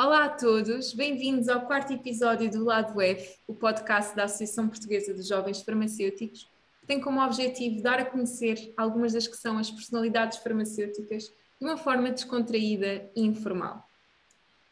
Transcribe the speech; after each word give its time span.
Olá 0.00 0.26
a 0.26 0.28
todos, 0.28 0.92
bem-vindos 0.92 1.48
ao 1.48 1.66
quarto 1.66 1.92
episódio 1.92 2.48
do 2.48 2.62
Lado 2.62 3.02
F, 3.02 3.36
o 3.48 3.52
podcast 3.52 4.14
da 4.14 4.24
Associação 4.24 4.68
Portuguesa 4.68 5.12
de 5.12 5.22
Jovens 5.22 5.60
Farmacêuticos, 5.60 6.48
que 6.80 6.86
tem 6.86 7.00
como 7.00 7.20
objetivo 7.20 7.82
dar 7.82 7.98
a 7.98 8.04
conhecer 8.04 8.72
algumas 8.76 9.12
das 9.12 9.26
que 9.26 9.36
são 9.36 9.58
as 9.58 9.72
personalidades 9.72 10.38
farmacêuticas 10.38 11.24
de 11.24 11.66
uma 11.66 11.76
forma 11.76 12.12
descontraída 12.12 13.10
e 13.16 13.22
informal. 13.22 13.84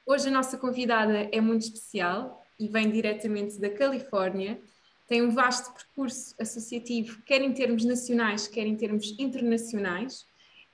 Hoje 0.06 0.28
a 0.28 0.30
nossa 0.30 0.56
convidada 0.56 1.28
é 1.32 1.40
muito 1.40 1.62
especial 1.62 2.40
e 2.56 2.68
vem 2.68 2.88
diretamente 2.88 3.58
da 3.58 3.68
Califórnia. 3.68 4.60
Tem 5.08 5.22
um 5.22 5.30
vasto 5.30 5.74
percurso 5.74 6.36
associativo, 6.38 7.20
quer 7.22 7.42
em 7.42 7.52
termos 7.52 7.84
nacionais, 7.84 8.46
quer 8.46 8.64
em 8.64 8.76
termos 8.76 9.12
internacionais, 9.18 10.24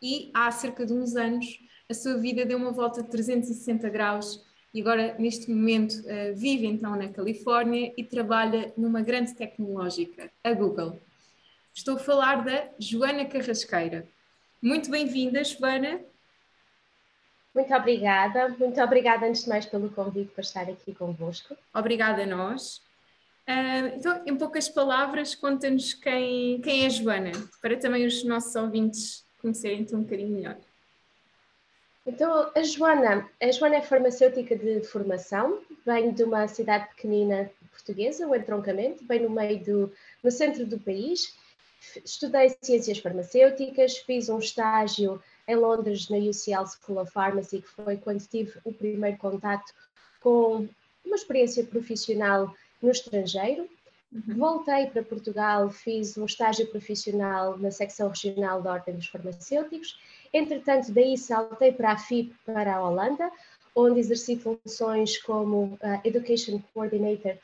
e 0.02 0.30
há 0.34 0.50
cerca 0.50 0.84
de 0.84 0.92
uns 0.92 1.16
anos 1.16 1.58
a 1.92 1.94
sua 1.94 2.16
vida 2.16 2.46
deu 2.46 2.56
uma 2.56 2.72
volta 2.72 3.02
de 3.02 3.10
360 3.10 3.88
graus 3.90 4.42
e 4.74 4.80
agora, 4.80 5.14
neste 5.18 5.50
momento, 5.50 5.92
uh, 6.00 6.34
vive 6.34 6.66
então 6.66 6.96
na 6.96 7.08
Califórnia 7.08 7.92
e 7.96 8.02
trabalha 8.02 8.72
numa 8.76 9.02
grande 9.02 9.34
tecnológica, 9.34 10.30
a 10.42 10.52
Google. 10.52 10.98
Estou 11.74 11.96
a 11.96 11.98
falar 11.98 12.42
da 12.44 12.68
Joana 12.78 13.24
Carrasqueira. 13.26 14.06
Muito 14.62 14.90
bem-vinda, 14.90 15.44
Joana. 15.44 16.00
Muito 17.54 17.74
obrigada, 17.74 18.48
muito 18.48 18.80
obrigada 18.80 19.26
antes 19.26 19.42
de 19.42 19.48
mais 19.50 19.66
pelo 19.66 19.90
convite 19.90 20.30
para 20.32 20.40
estar 20.40 20.62
aqui 20.62 20.94
convosco. 20.94 21.54
Obrigada 21.74 22.22
a 22.22 22.26
nós. 22.26 22.78
Uh, 23.46 23.96
então, 23.96 24.22
em 24.24 24.36
poucas 24.36 24.70
palavras, 24.70 25.34
conta-nos 25.34 25.92
quem, 25.92 26.62
quem 26.62 26.84
é 26.84 26.86
a 26.86 26.88
Joana, 26.88 27.32
para 27.60 27.76
também 27.76 28.06
os 28.06 28.24
nossos 28.24 28.54
ouvintes 28.54 29.22
conhecerem-te 29.42 29.94
um 29.94 30.02
bocadinho 30.02 30.30
melhor. 30.30 30.56
Então, 32.04 32.50
a 32.54 32.62
Joana, 32.62 33.28
a 33.40 33.50
Joana 33.52 33.76
é 33.76 33.82
farmacêutica 33.82 34.56
de 34.56 34.82
formação, 34.82 35.60
vem 35.86 36.12
de 36.12 36.24
uma 36.24 36.48
cidade 36.48 36.88
pequenina 36.88 37.50
portuguesa, 37.70 38.26
o 38.26 38.34
entroncamento, 38.34 39.04
bem 39.04 39.20
no 39.20 39.30
meio 39.30 39.62
do, 39.62 39.92
no 40.22 40.30
centro 40.30 40.66
do 40.66 40.78
país. 40.80 41.36
Estudei 42.04 42.56
ciências 42.60 42.98
farmacêuticas, 42.98 43.98
fiz 43.98 44.28
um 44.28 44.38
estágio 44.38 45.22
em 45.46 45.56
Londres 45.56 46.08
na 46.08 46.16
UCL 46.16 46.66
School 46.66 47.00
of 47.00 47.12
Pharmacy, 47.12 47.60
que 47.60 47.68
foi 47.68 47.96
quando 47.96 48.26
tive 48.26 48.58
o 48.64 48.72
primeiro 48.72 49.16
contato 49.18 49.72
com 50.20 50.68
uma 51.04 51.16
experiência 51.16 51.64
profissional 51.64 52.52
no 52.80 52.90
estrangeiro. 52.90 53.68
Uhum. 54.12 54.36
Voltei 54.36 54.86
para 54.86 55.02
Portugal, 55.02 55.70
fiz 55.70 56.16
um 56.18 56.26
estágio 56.26 56.66
profissional 56.66 57.56
na 57.58 57.70
secção 57.70 58.08
regional 58.08 58.60
da 58.60 58.72
Ordem 58.72 58.96
dos 58.96 59.06
Farmacêuticos 59.06 59.98
Entretanto, 60.32 60.92
daí 60.92 61.16
saltei 61.18 61.72
para 61.72 61.92
a 61.92 61.98
FIP, 61.98 62.34
para 62.46 62.76
a 62.76 62.82
Holanda, 62.88 63.30
onde 63.74 64.00
exerci 64.00 64.36
funções 64.36 65.18
como 65.18 65.74
uh, 65.74 66.00
Education 66.04 66.60
Coordinator 66.72 67.36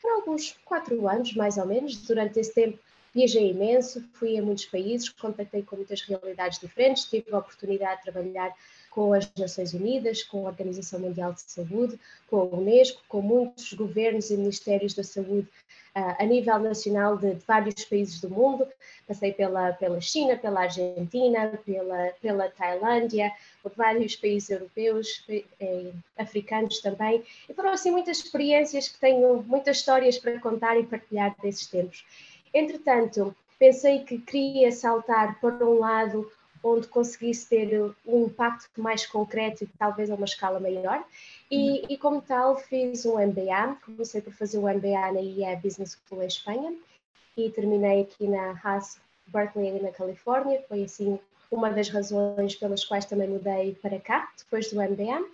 por 0.00 0.10
alguns 0.12 0.56
quatro 0.64 1.08
anos, 1.08 1.34
mais 1.34 1.56
ou 1.58 1.66
menos. 1.66 1.96
Durante 2.06 2.38
esse 2.38 2.54
tempo 2.54 2.78
viajei 3.16 3.50
imenso, 3.50 4.06
fui 4.12 4.36
a 4.38 4.42
muitos 4.42 4.66
países, 4.66 5.08
contactei 5.08 5.62
com 5.62 5.76
muitas 5.76 6.02
realidades 6.02 6.58
diferentes, 6.58 7.06
tive 7.06 7.32
a 7.32 7.38
oportunidade 7.38 8.02
de 8.02 8.12
trabalhar 8.12 8.54
com 8.90 9.14
as 9.14 9.30
Nações 9.38 9.72
Unidas, 9.72 10.22
com 10.22 10.46
a 10.46 10.50
Organização 10.50 11.00
Mundial 11.00 11.32
de 11.32 11.40
Saúde, 11.40 11.98
com 12.28 12.40
a 12.40 12.44
Unesco, 12.44 13.02
com 13.08 13.22
muitos 13.22 13.72
governos 13.72 14.30
e 14.30 14.36
ministérios 14.36 14.92
da 14.92 15.02
saúde 15.02 15.48
uh, 15.96 16.16
a 16.18 16.24
nível 16.26 16.58
nacional 16.58 17.16
de, 17.16 17.34
de, 17.34 17.44
vários 17.46 17.84
países 17.86 18.20
do 18.20 18.28
mundo. 18.28 18.66
Passei 19.06 19.32
pela, 19.32 19.72
pela 19.72 20.00
China, 20.00 20.36
pela 20.36 20.62
Argentina, 20.62 21.58
pela, 21.64 22.12
pela 22.20 22.50
Tailândia, 22.50 23.32
por 23.62 23.72
vários 23.74 24.14
países 24.16 24.50
europeus, 24.50 25.24
eh, 25.28 25.92
africanos 26.18 26.80
também. 26.80 27.22
E 27.48 27.54
foram 27.54 27.70
assim 27.70 27.92
muitas 27.92 28.18
experiências 28.18 28.88
que 28.88 28.98
tenho 28.98 29.42
muitas 29.46 29.78
histórias 29.78 30.18
para 30.18 30.38
contar 30.40 30.76
e 30.76 30.84
partilhar 30.84 31.36
desses 31.40 31.66
tempos. 31.66 32.04
Entretanto, 32.56 33.36
pensei 33.58 34.00
que 34.00 34.16
queria 34.18 34.72
saltar 34.72 35.38
para 35.40 35.62
um 35.62 35.78
lado 35.78 36.32
onde 36.64 36.88
conseguisse 36.88 37.46
ter 37.46 37.94
um 38.06 38.24
impacto 38.24 38.80
mais 38.80 39.04
concreto 39.04 39.64
e 39.64 39.66
talvez 39.78 40.10
a 40.10 40.14
uma 40.14 40.24
escala 40.24 40.58
maior. 40.58 41.04
E, 41.50 41.84
e, 41.92 41.98
como 41.98 42.22
tal, 42.22 42.56
fiz 42.56 43.04
um 43.04 43.18
MBA, 43.18 43.76
comecei 43.84 44.22
por 44.22 44.32
fazer 44.32 44.56
um 44.56 44.62
MBA 44.62 45.12
na 45.12 45.20
IE 45.20 45.56
Business 45.62 45.98
School 46.08 46.22
em 46.22 46.26
Espanha 46.26 46.74
e 47.36 47.50
terminei 47.50 48.00
aqui 48.00 48.26
na 48.26 48.58
Haas 48.64 48.98
Berkeley, 49.26 49.82
na 49.82 49.90
Califórnia. 49.90 50.64
Foi 50.66 50.82
assim 50.84 51.20
uma 51.50 51.70
das 51.70 51.90
razões 51.90 52.56
pelas 52.56 52.86
quais 52.86 53.04
também 53.04 53.28
mudei 53.28 53.74
para 53.82 54.00
cá, 54.00 54.32
depois 54.38 54.72
do 54.72 54.80
MBA. 54.80 55.24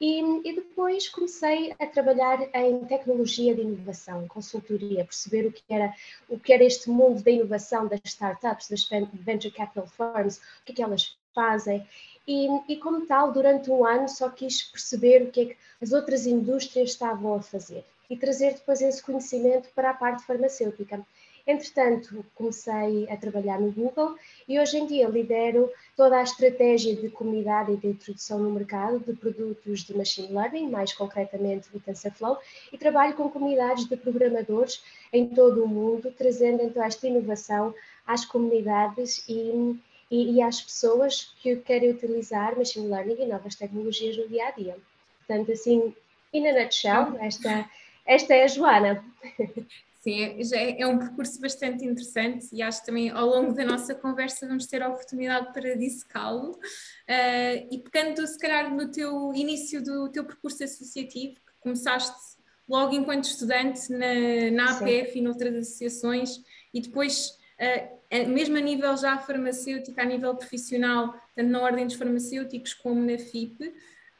E, 0.00 0.20
e, 0.48 0.54
depois 0.54 1.08
comecei 1.08 1.74
a 1.78 1.86
trabalhar 1.86 2.48
em 2.54 2.84
tecnologia 2.86 3.54
de 3.54 3.60
inovação, 3.60 4.26
consultoria, 4.26 5.04
perceber 5.04 5.46
o 5.46 5.52
que 5.52 5.62
era 5.68 5.94
o 6.26 6.38
que 6.38 6.54
era 6.54 6.64
este 6.64 6.88
mundo 6.88 7.22
da 7.22 7.30
inovação 7.30 7.86
das 7.86 8.00
startups, 8.04 8.68
das 8.70 8.88
venture 9.12 9.52
capital 9.52 9.86
firms, 9.86 10.38
o 10.38 10.64
que 10.64 10.72
é 10.72 10.74
que 10.76 10.82
elas 10.82 11.14
fazem. 11.34 11.86
E, 12.26 12.48
e 12.68 12.76
como 12.76 13.06
tal, 13.06 13.30
durante 13.30 13.70
um 13.70 13.84
ano 13.84 14.08
só 14.08 14.30
quis 14.30 14.62
perceber 14.62 15.22
o 15.22 15.30
que 15.30 15.40
é 15.40 15.44
que 15.46 15.56
as 15.82 15.92
outras 15.92 16.26
indústrias 16.26 16.90
estavam 16.90 17.34
a 17.34 17.42
fazer 17.42 17.84
e 18.08 18.16
trazer 18.16 18.54
depois 18.54 18.80
esse 18.80 19.02
conhecimento 19.02 19.68
para 19.74 19.90
a 19.90 19.94
parte 19.94 20.24
farmacêutica. 20.24 21.06
Entretanto, 21.46 22.24
comecei 22.34 23.08
a 23.10 23.16
trabalhar 23.16 23.60
no 23.60 23.72
Google 23.72 24.16
e 24.48 24.58
hoje 24.58 24.78
em 24.78 24.86
dia 24.86 25.08
lidero 25.08 25.70
toda 25.96 26.18
a 26.18 26.22
estratégia 26.22 26.94
de 26.94 27.08
comunidade 27.08 27.72
e 27.72 27.76
de 27.76 27.88
introdução 27.88 28.38
no 28.38 28.50
mercado 28.50 29.00
de 29.00 29.12
produtos 29.14 29.80
de 29.80 29.96
machine 29.96 30.32
learning, 30.32 30.70
mais 30.70 30.92
concretamente 30.92 31.68
o 31.74 31.80
TensorFlow, 31.80 32.38
e 32.72 32.78
trabalho 32.78 33.14
com 33.14 33.30
comunidades 33.30 33.86
de 33.86 33.96
programadores 33.96 34.82
em 35.12 35.28
todo 35.28 35.64
o 35.64 35.68
mundo, 35.68 36.12
trazendo 36.16 36.62
então 36.62 36.82
esta 36.82 37.06
inovação 37.06 37.74
às 38.06 38.24
comunidades 38.24 39.24
e, 39.28 39.78
e, 40.10 40.32
e 40.32 40.42
às 40.42 40.60
pessoas 40.60 41.34
que 41.40 41.56
querem 41.56 41.90
utilizar 41.90 42.56
machine 42.56 42.88
learning 42.88 43.22
e 43.22 43.26
novas 43.26 43.54
tecnologias 43.54 44.16
no 44.16 44.28
dia 44.28 44.48
a 44.48 44.50
dia. 44.50 44.76
Portanto, 45.18 45.52
assim, 45.52 45.94
in 46.32 46.46
a 46.48 46.62
nutshell, 46.62 47.16
esta, 47.20 47.68
esta 48.04 48.34
é 48.34 48.44
a 48.44 48.48
Joana. 48.48 49.04
Sim, 50.00 50.22
é, 50.22 50.42
já 50.42 50.56
é, 50.56 50.80
é, 50.80 50.86
um 50.86 50.98
percurso 50.98 51.38
bastante 51.40 51.84
interessante 51.84 52.48
e 52.52 52.62
acho 52.62 52.80
que 52.80 52.86
também 52.86 53.10
ao 53.10 53.26
longo 53.26 53.52
da 53.52 53.64
nossa 53.64 53.94
conversa 53.94 54.46
vamos 54.46 54.66
ter 54.66 54.82
a 54.82 54.88
oportunidade 54.88 55.52
para 55.52 55.76
dissecá-lo. 55.76 56.52
Uh, 56.52 57.68
e 57.70 57.78
pegando 57.84 58.26
se 58.26 58.38
calhar 58.38 58.74
no 58.74 58.90
teu 58.90 59.34
início 59.34 59.82
do 59.82 60.08
teu 60.10 60.24
percurso 60.24 60.64
associativo, 60.64 61.34
que 61.34 61.52
começaste 61.60 62.18
logo 62.66 62.94
enquanto 62.94 63.24
estudante 63.24 63.92
na, 63.92 64.50
na 64.52 64.70
APF 64.72 65.12
Sim. 65.12 65.18
e 65.18 65.22
noutras 65.22 65.54
associações 65.54 66.40
e 66.72 66.80
depois 66.80 67.38
uh, 67.60 68.00
mesmo 68.28 68.56
a 68.56 68.60
nível 68.60 68.96
já 68.96 69.18
farmacêutico, 69.18 70.00
a 70.00 70.04
nível 70.04 70.34
profissional, 70.34 71.14
tanto 71.36 71.50
na 71.50 71.60
Ordem 71.60 71.86
dos 71.86 71.96
Farmacêuticos 71.96 72.72
como 72.72 73.04
na 73.04 73.18
FIP, 73.18 73.70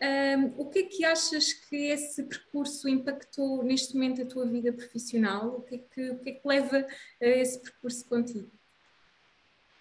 um, 0.02 0.62
o 0.62 0.70
que 0.70 0.78
é 0.78 0.82
que 0.84 1.04
achas 1.04 1.52
que 1.52 1.76
esse 1.76 2.22
percurso 2.22 2.88
impactou 2.88 3.62
neste 3.62 3.94
momento 3.94 4.22
a 4.22 4.26
tua 4.26 4.46
vida 4.46 4.72
profissional? 4.72 5.56
O 5.58 5.62
que 5.62 5.74
é 5.74 5.78
que, 5.78 6.14
que, 6.16 6.30
é 6.30 6.32
que 6.32 6.48
leva 6.48 6.86
a 7.20 7.26
esse 7.26 7.58
percurso 7.58 8.06
contigo? 8.06 8.50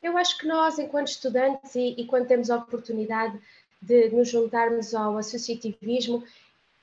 Eu 0.02 0.18
acho 0.18 0.38
que 0.38 0.48
nós, 0.48 0.80
enquanto 0.80 1.08
estudantes 1.08 1.76
e, 1.76 1.96
e 1.98 2.06
quando 2.06 2.28
temos 2.28 2.50
a 2.50 2.58
oportunidade 2.58 3.40
de 3.82 4.10
nos 4.10 4.30
juntarmos 4.30 4.94
ao 4.94 5.18
associativismo, 5.18 6.24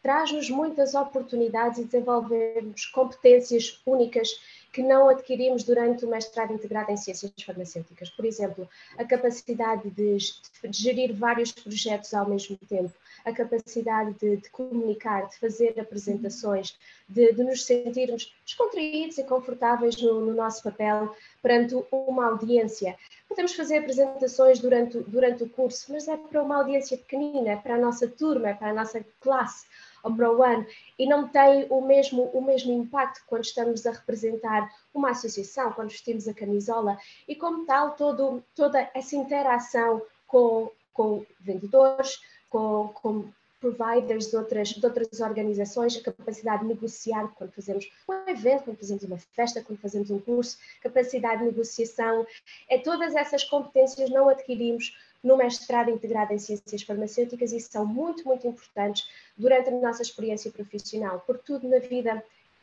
traz-nos 0.02 0.48
muitas 0.48 0.94
oportunidades 0.94 1.78
e 1.78 1.84
desenvolvermos 1.84 2.86
competências 2.86 3.80
únicas 3.84 4.40
que 4.72 4.82
não 4.82 5.08
adquirimos 5.08 5.64
durante 5.64 6.04
o 6.04 6.08
mestrado 6.08 6.52
integrado 6.52 6.92
em 6.92 6.96
ciências 6.96 7.32
farmacêuticas. 7.44 8.10
Por 8.10 8.24
exemplo, 8.24 8.68
a 8.96 9.04
capacidade 9.04 9.90
de, 9.90 10.16
de 10.16 10.78
gerir 10.78 11.14
vários 11.14 11.50
projetos 11.50 12.14
ao 12.14 12.28
mesmo 12.28 12.56
tempo, 12.68 12.92
a 13.26 13.32
capacidade 13.32 14.14
de, 14.20 14.36
de 14.36 14.48
comunicar, 14.50 15.28
de 15.28 15.36
fazer 15.38 15.78
apresentações, 15.80 16.78
de, 17.08 17.32
de, 17.32 17.42
nos 17.42 17.64
sentirmos 17.64 18.32
descontraídos 18.44 19.18
e 19.18 19.24
confortáveis 19.24 20.00
no, 20.00 20.20
no, 20.20 20.32
nosso 20.32 20.62
papel 20.62 21.14
perante 21.42 21.74
uma 21.90 22.26
audiência. 22.26 22.96
Podemos 23.28 23.52
fazer 23.52 23.78
apresentações 23.78 24.60
durante, 24.60 24.98
durante 25.00 25.42
o 25.42 25.48
curso, 25.48 25.92
mas 25.92 26.06
é 26.06 26.16
para 26.16 26.40
uma 26.40 26.58
audiência 26.58 26.96
pequenina, 26.96 27.50
é 27.50 27.56
para 27.56 27.74
a 27.74 27.80
nossa 27.80 28.06
turma, 28.06 28.50
é 28.50 28.54
para 28.54 28.70
a 28.70 28.74
nossa 28.74 29.04
classe 29.20 29.66
ou 30.04 30.14
para 30.14 30.32
o 30.32 30.40
ano, 30.40 30.64
e 30.96 31.04
não 31.04 31.26
tem 31.26 31.66
o 31.68 31.80
mesmo, 31.80 32.30
o 32.32 32.40
mesmo 32.40 32.72
impacto 32.72 33.24
quando 33.26 33.42
estamos 33.42 33.84
a 33.86 33.90
representar 33.90 34.70
uma 34.94 35.10
associação, 35.10 35.72
quando 35.72 35.90
vestimos 35.90 36.28
a 36.28 36.34
camisola, 36.34 36.96
e 37.26 37.34
como 37.34 37.66
tal, 37.66 37.96
todo, 37.96 38.44
toda 38.54 38.88
essa 38.94 39.16
interação 39.16 40.00
com, 40.28 40.70
com 40.92 41.26
vendedores, 41.40 42.20
com, 42.56 42.88
com 42.94 43.24
providers 43.60 44.30
de 44.30 44.36
outras, 44.36 44.68
de 44.68 44.84
outras 44.84 45.20
organizações, 45.20 45.96
a 45.96 46.02
capacidade 46.02 46.62
de 46.62 46.68
negociar 46.68 47.28
quando 47.34 47.52
fazemos 47.52 47.86
um 48.08 48.30
evento, 48.30 48.64
quando 48.64 48.78
fazemos 48.78 49.02
uma 49.04 49.18
festa, 49.18 49.62
quando 49.62 49.78
fazemos 49.78 50.10
um 50.10 50.18
curso, 50.18 50.56
capacidade 50.82 51.40
de 51.40 51.46
negociação, 51.46 52.26
é 52.68 52.78
todas 52.78 53.14
essas 53.14 53.44
competências 53.44 54.08
não 54.10 54.28
adquirimos 54.28 54.96
no 55.22 55.36
mestrado 55.36 55.90
integrado 55.90 56.32
em 56.32 56.38
ciências 56.38 56.82
farmacêuticas 56.82 57.52
e 57.52 57.60
são 57.60 57.84
muito, 57.84 58.24
muito 58.24 58.46
importantes 58.46 59.06
durante 59.36 59.68
a 59.68 59.72
nossa 59.72 60.00
experiência 60.02 60.50
profissional, 60.50 61.22
porque 61.26 61.42
tudo 61.44 61.68
na 61.68 61.78
vida 61.78 62.22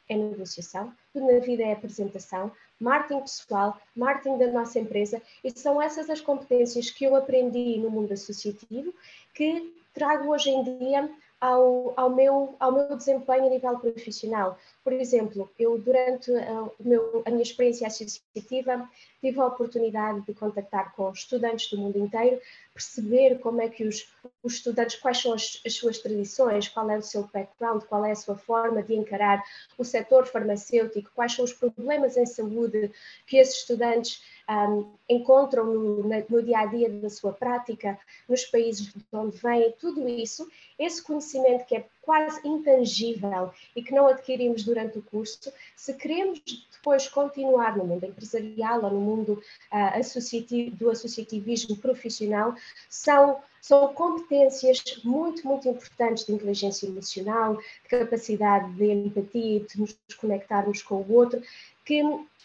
é 0.10 0.16
negociação, 0.16 0.94
tudo 1.12 1.32
na 1.32 1.40
vida 1.40 1.64
é 1.64 1.74
apresentação, 1.74 2.52
marketing 2.80 3.22
pessoal, 3.22 3.80
marketing 3.96 4.38
da 4.38 4.48
nossa 4.48 4.80
empresa, 4.80 5.22
e 5.44 5.52
são 5.52 5.82
essas 5.82 6.10
as 6.10 6.22
competências 6.22 6.90
que 6.90 7.06
eu 7.06 7.16
aprendi 7.16 7.78
no 7.78 7.90
mundo 7.90 8.12
associativo 8.12 8.94
que 9.34 9.83
trago 9.94 10.30
hoje 10.30 10.50
em 10.50 10.64
dia 10.64 11.10
ao, 11.44 11.94
ao, 11.98 12.10
meu, 12.10 12.56
ao 12.58 12.72
meu 12.72 12.96
desempenho 12.96 13.48
a 13.48 13.50
nível 13.50 13.78
profissional. 13.78 14.58
Por 14.82 14.94
exemplo, 14.94 15.52
eu 15.60 15.78
durante 15.78 16.34
a, 16.34 16.70
meu, 16.80 17.22
a 17.26 17.30
minha 17.30 17.44
experiência 17.44 17.86
associativa 17.86 18.90
tive 19.20 19.42
a 19.42 19.48
oportunidade 19.48 20.22
de 20.22 20.34
contactar 20.34 20.96
com 20.96 21.12
estudantes 21.12 21.70
do 21.70 21.78
mundo 21.78 22.00
inteiro, 22.00 22.40
perceber 22.74 23.40
como 23.40 23.62
é 23.62 23.68
que 23.68 23.84
os, 23.84 24.10
os 24.42 24.54
estudantes, 24.54 24.96
quais 24.96 25.22
são 25.22 25.34
as, 25.34 25.62
as, 25.66 25.74
suas 25.74 25.98
tradições, 25.98 26.70
qual 26.70 26.90
é 26.90 26.98
o 26.98 27.02
seu 27.02 27.30
background, 27.34 27.84
qual 27.84 28.06
é 28.06 28.12
a 28.12 28.16
sua 28.16 28.38
forma 28.38 28.82
de 28.82 28.96
encarar 28.96 29.44
o 29.78 29.84
setor 29.84 30.26
farmacêutico, 30.26 31.12
quais 31.14 31.34
são 31.34 31.44
os 31.44 31.52
problemas 31.52 32.16
em 32.16 32.26
saúde 32.26 32.90
que 33.28 33.36
esses 33.36 33.58
estudantes 33.58 34.24
um, 34.50 34.92
encontram 35.10 35.66
no, 35.66 36.04
no, 36.04 36.44
dia 36.44 36.60
a 36.60 36.66
dia 36.66 36.90
da 36.90 37.10
sua 37.10 37.34
prática, 37.34 37.98
nos 38.28 38.46
países 38.46 38.88
de 38.94 39.04
onde 39.14 39.38
vêm, 39.38 39.74
tudo 39.80 40.08
isso, 40.08 40.48
esse 40.78 41.02
conhecimento 41.02 41.66
que 41.66 41.76
é 41.76 41.86
quase 42.02 42.46
intangível 42.46 43.52
e 43.76 43.82
que 43.82 43.94
não 43.94 44.08
adquirimos 44.08 44.64
durante 44.64 44.98
o 44.98 45.02
curso, 45.02 45.52
se 45.76 45.94
queremos 45.94 46.42
depois 46.72 47.08
continuar 47.08 47.78
no 47.78 47.86
mundo 47.86 48.06
empresarial 48.06 48.84
ou 48.84 48.92
no 48.92 49.00
mundo 49.00 49.42
uh, 49.72 50.00
associativo, 50.00 50.76
do 50.76 50.90
associativismo 50.90 51.78
profissional, 51.78 52.56
são, 52.90 53.40
são 53.62 53.94
competências 53.94 54.84
muito, 55.04 55.48
muito 55.48 55.70
importantes 55.70 56.26
de 56.26 56.34
inteligência 56.34 56.88
emocional, 56.88 57.56
de 57.56 57.90
capacidade 57.90 58.74
de 58.74 58.92
empatia, 58.92 59.62
de 59.62 59.80
nos 59.80 59.98
conectarmos 60.18 60.82
com 60.82 60.96
o 60.96 61.14
outro, 61.14 61.42
que 61.86 62.02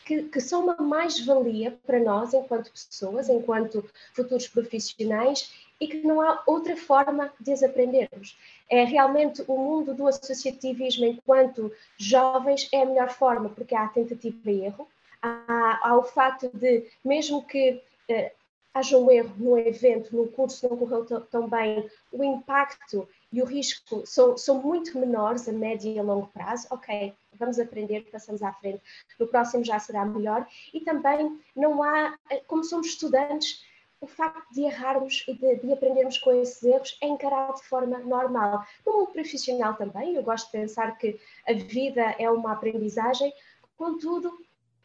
que, 0.08 0.22
que 0.22 0.40
são 0.40 0.64
uma 0.64 0.76
mais-valia 0.76 1.78
para 1.86 2.00
nós 2.00 2.32
enquanto 2.32 2.72
pessoas, 2.72 3.28
enquanto 3.28 3.84
futuros 4.14 4.48
profissionais 4.48 5.52
e 5.78 5.86
que 5.86 5.98
não 5.98 6.22
há 6.22 6.42
outra 6.46 6.74
forma 6.78 7.30
de 7.38 7.52
as 7.52 7.62
aprendermos. 7.62 8.34
É 8.70 8.84
realmente 8.84 9.44
o 9.46 9.58
mundo 9.58 9.92
do 9.92 10.06
associativismo 10.06 11.04
enquanto 11.04 11.70
jovens 11.98 12.70
é 12.72 12.82
a 12.82 12.86
melhor 12.86 13.10
forma, 13.10 13.50
porque 13.50 13.74
há 13.74 13.86
tentativa 13.88 14.50
e 14.50 14.64
erro, 14.64 14.88
há, 15.20 15.78
há 15.82 15.96
o 15.98 16.02
facto 16.02 16.48
de, 16.54 16.86
mesmo 17.04 17.44
que 17.44 17.82
eh, 18.08 18.32
haja 18.72 18.96
um 18.96 19.10
erro 19.10 19.34
num 19.36 19.58
evento, 19.58 20.16
num 20.16 20.26
curso 20.26 20.66
não 20.68 20.76
correu 20.78 21.04
tão 21.04 21.48
bem, 21.48 21.88
o 22.10 22.24
impacto 22.24 23.06
e 23.30 23.42
o 23.42 23.44
risco 23.44 24.06
são, 24.06 24.38
são 24.38 24.62
muito 24.62 24.98
menores 24.98 25.46
a 25.48 25.52
médio 25.52 25.92
e 25.92 25.98
a 25.98 26.02
longo 26.02 26.28
prazo. 26.28 26.66
Ok, 26.70 27.12
vamos 27.38 27.58
aprender, 27.58 28.08
passamos 28.10 28.42
à 28.42 28.52
frente, 28.52 28.82
no 29.18 29.26
próximo 29.26 29.64
já 29.64 29.78
será 29.78 30.04
melhor. 30.04 30.46
E 30.72 30.80
também 30.80 31.38
não 31.54 31.82
há, 31.82 32.18
como 32.46 32.64
somos 32.64 32.88
estudantes, 32.88 33.62
o 34.00 34.06
facto 34.06 34.52
de 34.52 34.62
errarmos 34.62 35.24
e 35.26 35.34
de, 35.34 35.56
de, 35.56 35.72
aprendermos 35.72 36.18
com 36.18 36.32
esses 36.32 36.62
erros 36.62 36.96
é 37.00 37.08
encarado 37.08 37.54
de 37.56 37.64
forma 37.64 37.98
normal. 37.98 38.64
No 38.86 38.92
mundo 38.92 39.12
profissional 39.12 39.74
também, 39.74 40.14
eu 40.14 40.22
gosto 40.22 40.46
de 40.46 40.52
pensar 40.52 40.96
que 40.96 41.18
a 41.46 41.52
vida 41.52 42.14
é 42.18 42.30
uma 42.30 42.52
aprendizagem, 42.52 43.32
contudo, 43.76 44.32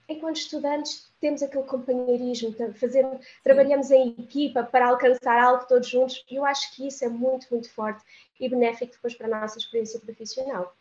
enquanto 0.09 0.37
estudantes, 0.37 1.11
temos 1.19 1.43
aquele 1.43 1.63
companheirismo, 1.63 2.55
fazemos, 2.75 3.25
trabalhamos 3.43 3.91
em 3.91 4.15
equipa 4.19 4.63
para 4.63 4.87
alcançar 4.87 5.39
algo 5.39 5.67
todos 5.67 5.87
juntos, 5.87 6.25
e 6.29 6.35
eu 6.35 6.45
acho 6.45 6.75
que 6.75 6.87
isso 6.87 7.05
é 7.05 7.09
muito, 7.09 7.47
muito 7.51 7.69
forte 7.71 8.03
e 8.39 8.49
benéfico 8.49 8.93
depois 8.93 9.15
para 9.15 9.27
a 9.27 9.41
nossa 9.41 9.59
experiência 9.59 9.99
profissional. 9.99 10.75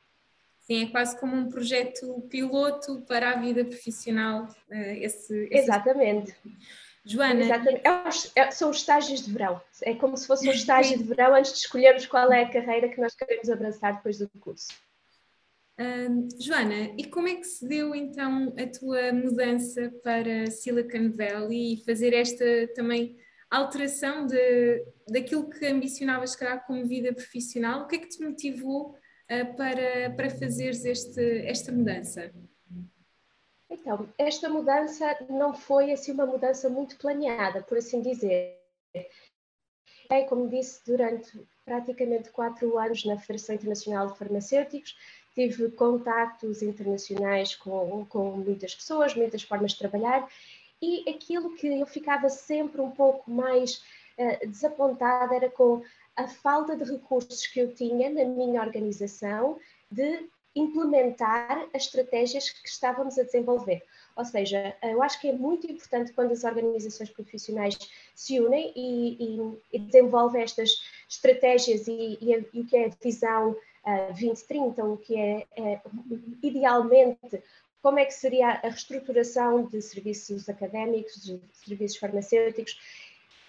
Sim, 0.63 0.85
é 0.85 0.87
quase 0.87 1.19
como 1.19 1.35
um 1.35 1.49
projeto 1.49 2.21
piloto 2.31 3.03
para 3.03 3.31
a 3.31 3.37
vida 3.37 3.65
profissional. 3.65 4.47
Eh, 4.71 5.05
esse, 5.05 5.49
esse... 5.51 5.65
Exatamente. 5.65 6.35
Joana. 7.05 7.41
Exatamente. 7.41 7.83
É, 8.37 8.41
é, 8.43 8.51
são 8.53 8.71
os 8.71 8.77
estágios 8.79 9.23
de 9.23 9.33
verão. 9.33 9.61
É 9.83 9.95
como 9.95 10.17
se 10.17 10.27
fosse 10.27 10.49
um 10.49 10.53
estágio 10.53 10.97
de 10.97 11.05
verão 11.05 11.35
antes 11.35 11.53
de 11.53 11.59
escolhermos 11.59 12.07
qual 12.07 12.33
é 12.33 12.45
a 12.45 12.51
carreira 12.51 12.89
que 12.89 13.01
nós 13.01 13.15
queremos 13.15 13.51
abraçar 13.51 13.97
depois 13.97 14.19
do 14.19 14.29
curso. 14.39 14.69
Uh, 15.81 16.29
Joana, 16.41 16.95
e 16.97 17.05
como 17.07 17.27
é 17.27 17.35
que 17.35 17.45
se 17.45 17.67
deu 17.67 17.95
então 17.95 18.55
a 18.57 18.67
tua 18.67 19.13
mudança 19.13 19.93
para 20.05 20.49
Silicon 20.51 21.11
Valley 21.11 21.75
e 21.75 21.85
fazer 21.85 22.15
esta 22.15 22.45
também 22.75 23.17
alteração 23.51 24.27
de, 24.27 24.85
daquilo 25.09 25.51
que 25.51 25.67
ambicionavas, 25.67 26.37
calhar, 26.37 26.65
como 26.67 26.87
vida 26.87 27.13
profissional? 27.13 27.83
O 27.83 27.87
que 27.89 27.97
é 27.97 27.99
que 27.99 28.09
te 28.09 28.23
motivou 28.23 28.95
para, 29.57 30.11
para 30.15 30.31
fazeres 30.31 30.85
este, 30.85 31.47
esta 31.47 31.73
mudança? 31.73 32.33
Então, 33.71 34.09
esta 34.19 34.49
mudança 34.49 35.17
não 35.31 35.55
foi 35.55 35.93
assim 35.93 36.13
uma 36.13 36.27
mudança 36.27 36.69
muito 36.69 36.97
planeada, 36.99 37.63
por 37.63 37.79
assim 37.79 38.03
dizer. 38.03 38.59
É, 40.11 40.25
como 40.25 40.49
disse, 40.49 40.85
durante 40.85 41.41
praticamente 41.65 42.31
quatro 42.31 42.79
anos 42.79 43.05
na 43.05 43.19
Federação 43.19 43.55
Internacional 43.55 44.09
de 44.09 44.19
Farmacêuticos, 44.19 44.95
tive 45.35 45.71
contactos 45.71 46.63
internacionais 46.63 47.55
com, 47.55 48.05
com 48.07 48.33
muitas 48.33 48.75
pessoas, 48.75 49.15
muitas 49.15 49.43
formas 49.43 49.73
de 49.73 49.79
trabalhar, 49.79 50.29
e 50.83 51.09
aquilo 51.09 51.55
que 51.55 51.67
eu 51.67 51.87
ficava 51.87 52.29
sempre 52.29 52.81
um 52.81 52.91
pouco 52.91 53.31
mais 53.31 53.83
uh, 54.19 54.47
desapontada 54.47 55.35
era 55.35 55.49
com 55.49 55.83
a 56.17 56.29
falta 56.29 56.77
de 56.77 56.85
recursos 56.85 57.47
que 57.47 57.61
eu 57.61 57.75
tinha 57.75 58.11
na 58.11 58.25
minha 58.25 58.61
organização 58.61 59.59
de 59.91 60.29
implementar 60.55 61.67
as 61.73 61.85
estratégias 61.85 62.51
que 62.51 62.69
estávamos 62.69 63.19
a 63.19 63.23
desenvolver. 63.23 63.83
Ou 64.15 64.25
seja, 64.25 64.77
eu 64.83 65.03
acho 65.03 65.19
que 65.21 65.29
é 65.29 65.33
muito 65.33 65.67
importante 65.67 66.13
quando 66.13 66.33
as 66.33 66.45
organizações 66.45 67.09
profissionais 67.09 67.79
se 68.15 68.39
unem 68.39 68.73
e, 68.77 69.17
e, 69.19 69.59
e 69.73 69.79
desenvolvem 69.79 70.43
estas 70.43 70.83
estratégias 71.09 71.89
e, 71.89 72.19
e, 72.21 72.37
o 72.61 72.67
que 72.67 72.77
é 72.77 72.87
a 72.87 72.91
visão 73.03 73.53
uh, 73.53 74.07
2030, 74.09 74.85
o 74.85 74.99
que 74.99 75.19
é, 75.19 75.47
é 75.57 75.81
idealmente 76.43 77.43
como 77.81 77.99
é 77.99 78.05
que 78.05 78.15
seria 78.15 78.51
a 78.51 78.69
reestruturação 78.69 79.65
de 79.65 79.83
serviços 79.83 80.49
académicos, 80.49 81.21
de 81.25 81.41
serviços 81.53 81.99
farmacêuticos, 81.99 82.79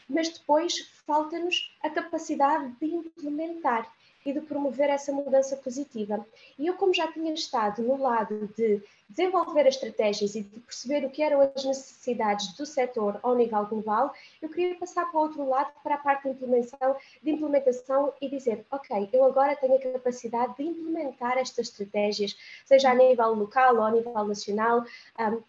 mas 0.09 0.29
depois 0.29 0.91
falta-nos 1.05 1.75
a 1.81 1.89
capacidade 1.89 2.71
de 2.79 2.85
implementar 2.85 3.91
e 4.25 4.33
de 4.33 4.41
promover 4.41 4.89
essa 4.89 5.11
mudança 5.11 5.57
positiva. 5.57 6.25
E 6.57 6.67
eu, 6.67 6.75
como 6.75 6.93
já 6.93 7.11
tinha 7.11 7.33
estado 7.33 7.81
no 7.81 7.97
lado 8.01 8.49
de 8.55 8.81
desenvolver 9.09 9.67
as 9.67 9.75
estratégias 9.75 10.33
e 10.35 10.41
de 10.41 10.59
perceber 10.61 11.05
o 11.05 11.09
que 11.09 11.21
eram 11.21 11.41
as 11.41 11.63
necessidades 11.63 12.53
do 12.55 12.65
setor 12.65 13.19
ao 13.21 13.35
nível 13.35 13.65
global, 13.65 14.13
eu 14.41 14.49
queria 14.49 14.75
passar 14.75 15.05
para 15.11 15.19
o 15.19 15.23
outro 15.23 15.47
lado, 15.47 15.71
para 15.83 15.95
a 15.95 15.97
parte 15.97 16.23
de 16.23 16.29
implementação, 16.29 16.95
de 17.21 17.31
implementação 17.31 18.13
e 18.21 18.29
dizer, 18.29 18.65
ok, 18.71 19.09
eu 19.11 19.23
agora 19.25 19.55
tenho 19.55 19.75
a 19.75 19.79
capacidade 19.79 20.55
de 20.55 20.63
implementar 20.63 21.37
estas 21.37 21.67
estratégias, 21.67 22.35
seja 22.65 22.91
a 22.91 22.95
nível 22.95 23.33
local 23.33 23.75
ou 23.75 23.83
a 23.83 23.91
nível 23.91 24.25
nacional, 24.25 24.85
um, 25.19 25.41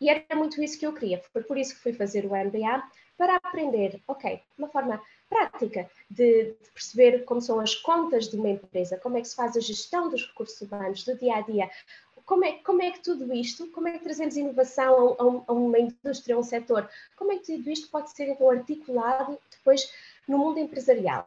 e 0.00 0.08
era 0.08 0.34
muito 0.34 0.62
isso 0.62 0.78
que 0.78 0.86
eu 0.86 0.94
queria. 0.94 1.22
Foi 1.30 1.42
por 1.42 1.58
isso 1.58 1.74
que 1.74 1.82
fui 1.82 1.92
fazer 1.92 2.24
o 2.24 2.30
MBA, 2.30 2.82
para 3.20 3.36
aprender, 3.36 4.00
ok, 4.08 4.40
uma 4.56 4.68
forma 4.70 4.98
prática 5.28 5.90
de, 6.08 6.54
de, 6.54 6.70
perceber 6.72 7.22
como 7.26 7.42
são 7.42 7.60
as 7.60 7.74
contas 7.74 8.30
de 8.30 8.36
uma 8.36 8.48
empresa, 8.48 8.96
como 8.96 9.18
é 9.18 9.20
que 9.20 9.28
se 9.28 9.36
faz 9.36 9.58
a 9.58 9.60
gestão 9.60 10.08
dos 10.08 10.26
recursos 10.26 10.58
humanos 10.62 11.04
do 11.04 11.14
dia 11.18 11.36
a 11.36 11.42
dia, 11.42 11.70
como 12.24 12.46
é, 12.46 12.52
como 12.52 12.80
é 12.80 12.90
que 12.90 13.00
tudo 13.00 13.30
isto, 13.34 13.70
como 13.72 13.88
é 13.88 13.98
que 13.98 14.04
trazemos 14.04 14.38
inovação 14.38 14.94
a, 15.18 15.22
a, 15.22 15.42
a 15.48 15.52
uma 15.52 15.78
indústria, 15.78 16.34
a 16.34 16.38
um 16.38 16.42
setor, 16.42 16.88
como 17.14 17.32
é 17.32 17.36
que 17.36 17.58
tudo 17.58 17.68
isto 17.68 17.90
pode 17.90 18.10
ser 18.10 18.26
então 18.26 18.48
articulado 18.48 19.38
depois 19.50 19.92
no 20.26 20.38
mundo 20.38 20.58
empresarial. 20.58 21.26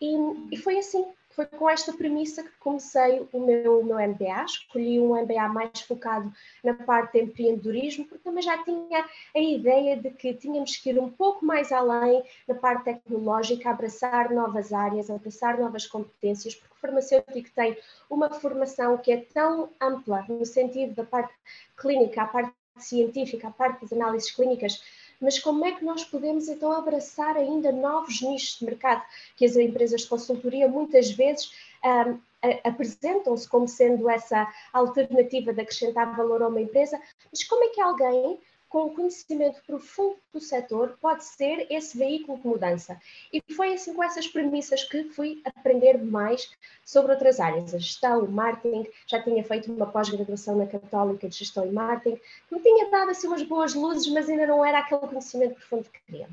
E, 0.00 0.14
e 0.50 0.56
foi 0.56 0.78
assim 0.78 1.04
foi 1.36 1.44
com 1.44 1.68
esta 1.68 1.92
premissa 1.92 2.42
que 2.42 2.50
comecei 2.58 3.28
o 3.30 3.38
meu, 3.38 3.80
o 3.80 3.84
meu 3.84 3.98
MBA. 3.98 4.44
Escolhi 4.46 4.98
um 4.98 5.14
MBA 5.14 5.48
mais 5.48 5.82
focado 5.82 6.32
na 6.64 6.72
parte 6.72 7.12
de 7.12 7.24
empreendedorismo, 7.24 8.06
porque 8.06 8.24
também 8.24 8.42
já 8.42 8.64
tinha 8.64 9.04
a 9.34 9.38
ideia 9.38 9.98
de 9.98 10.10
que 10.10 10.32
tínhamos 10.32 10.78
que 10.78 10.88
ir 10.88 10.98
um 10.98 11.10
pouco 11.10 11.44
mais 11.44 11.70
além 11.70 12.24
na 12.48 12.54
parte 12.54 12.84
tecnológica, 12.84 13.68
abraçar 13.68 14.32
novas 14.32 14.72
áreas, 14.72 15.10
abraçar 15.10 15.58
novas 15.58 15.86
competências, 15.86 16.54
porque 16.54 16.74
o 16.74 16.80
farmacêutico 16.80 17.50
tem 17.54 17.76
uma 18.08 18.30
formação 18.30 18.96
que 18.96 19.12
é 19.12 19.18
tão 19.18 19.68
ampla 19.78 20.24
no 20.28 20.46
sentido 20.46 20.94
da 20.94 21.04
parte 21.04 21.34
clínica, 21.76 22.22
a 22.22 22.26
parte 22.26 22.54
científica, 22.78 23.48
a 23.48 23.50
parte 23.50 23.82
das 23.82 23.92
análises 23.92 24.30
clínicas, 24.30 24.82
mas 25.20 25.38
como 25.38 25.64
é 25.64 25.72
que 25.72 25.84
nós 25.84 26.04
podemos 26.04 26.48
então 26.48 26.72
abraçar 26.72 27.36
ainda 27.36 27.72
novos 27.72 28.20
nichos 28.20 28.58
de 28.58 28.64
mercado? 28.64 29.02
Que 29.36 29.44
as 29.44 29.56
empresas 29.56 30.02
de 30.02 30.08
consultoria 30.08 30.68
muitas 30.68 31.10
vezes 31.10 31.52
um, 31.84 32.18
apresentam-se 32.64 33.48
como 33.48 33.66
sendo 33.66 34.08
essa 34.08 34.46
alternativa 34.72 35.52
de 35.52 35.60
acrescentar 35.60 36.14
valor 36.16 36.42
a 36.42 36.48
uma 36.48 36.60
empresa, 36.60 37.00
mas 37.30 37.44
como 37.44 37.64
é 37.64 37.68
que 37.68 37.80
alguém 37.80 38.38
com 38.68 38.90
conhecimento 38.90 39.62
profundo 39.66 40.18
do 40.32 40.40
setor, 40.40 40.98
pode 41.00 41.24
ser 41.24 41.66
esse 41.70 41.96
veículo 41.96 42.38
de 42.38 42.46
mudança. 42.46 43.00
E 43.32 43.40
foi 43.54 43.72
assim 43.72 43.94
com 43.94 44.02
essas 44.02 44.26
premissas 44.26 44.84
que 44.84 45.04
fui 45.04 45.40
aprender 45.44 46.02
mais 46.02 46.50
sobre 46.84 47.12
outras 47.12 47.40
áreas, 47.40 47.74
a 47.74 47.78
gestão, 47.78 48.24
o 48.24 48.30
marketing, 48.30 48.86
já 49.06 49.22
tinha 49.22 49.42
feito 49.44 49.72
uma 49.72 49.86
pós-graduação 49.86 50.56
na 50.56 50.66
Católica 50.66 51.28
de 51.28 51.36
Gestão 51.36 51.66
e 51.66 51.72
Marketing, 51.72 52.20
me 52.50 52.60
tinha 52.60 52.90
dado 52.90 53.10
assim 53.10 53.28
umas 53.28 53.42
boas 53.42 53.74
luzes, 53.74 54.08
mas 54.12 54.28
ainda 54.28 54.46
não 54.46 54.64
era 54.64 54.80
aquele 54.80 55.06
conhecimento 55.06 55.54
profundo 55.54 55.88
que 55.90 56.00
queria. 56.00 56.28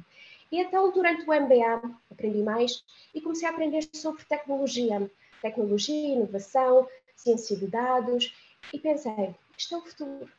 E 0.52 0.60
então, 0.60 0.92
durante 0.92 1.28
o 1.28 1.34
MBA, 1.34 1.82
aprendi 2.12 2.44
mais 2.44 2.84
e 3.14 3.22
comecei 3.22 3.48
a 3.48 3.52
aprender 3.52 3.88
sobre 3.94 4.24
tecnologia, 4.26 5.10
tecnologia, 5.42 6.16
inovação, 6.16 6.88
ciência 7.16 7.56
de 7.56 7.68
dados, 7.68 8.34
e 8.72 8.80
pensei, 8.80 9.36
isto 9.58 9.76
é 9.76 9.78
o 9.78 9.82
futuro 9.82 10.30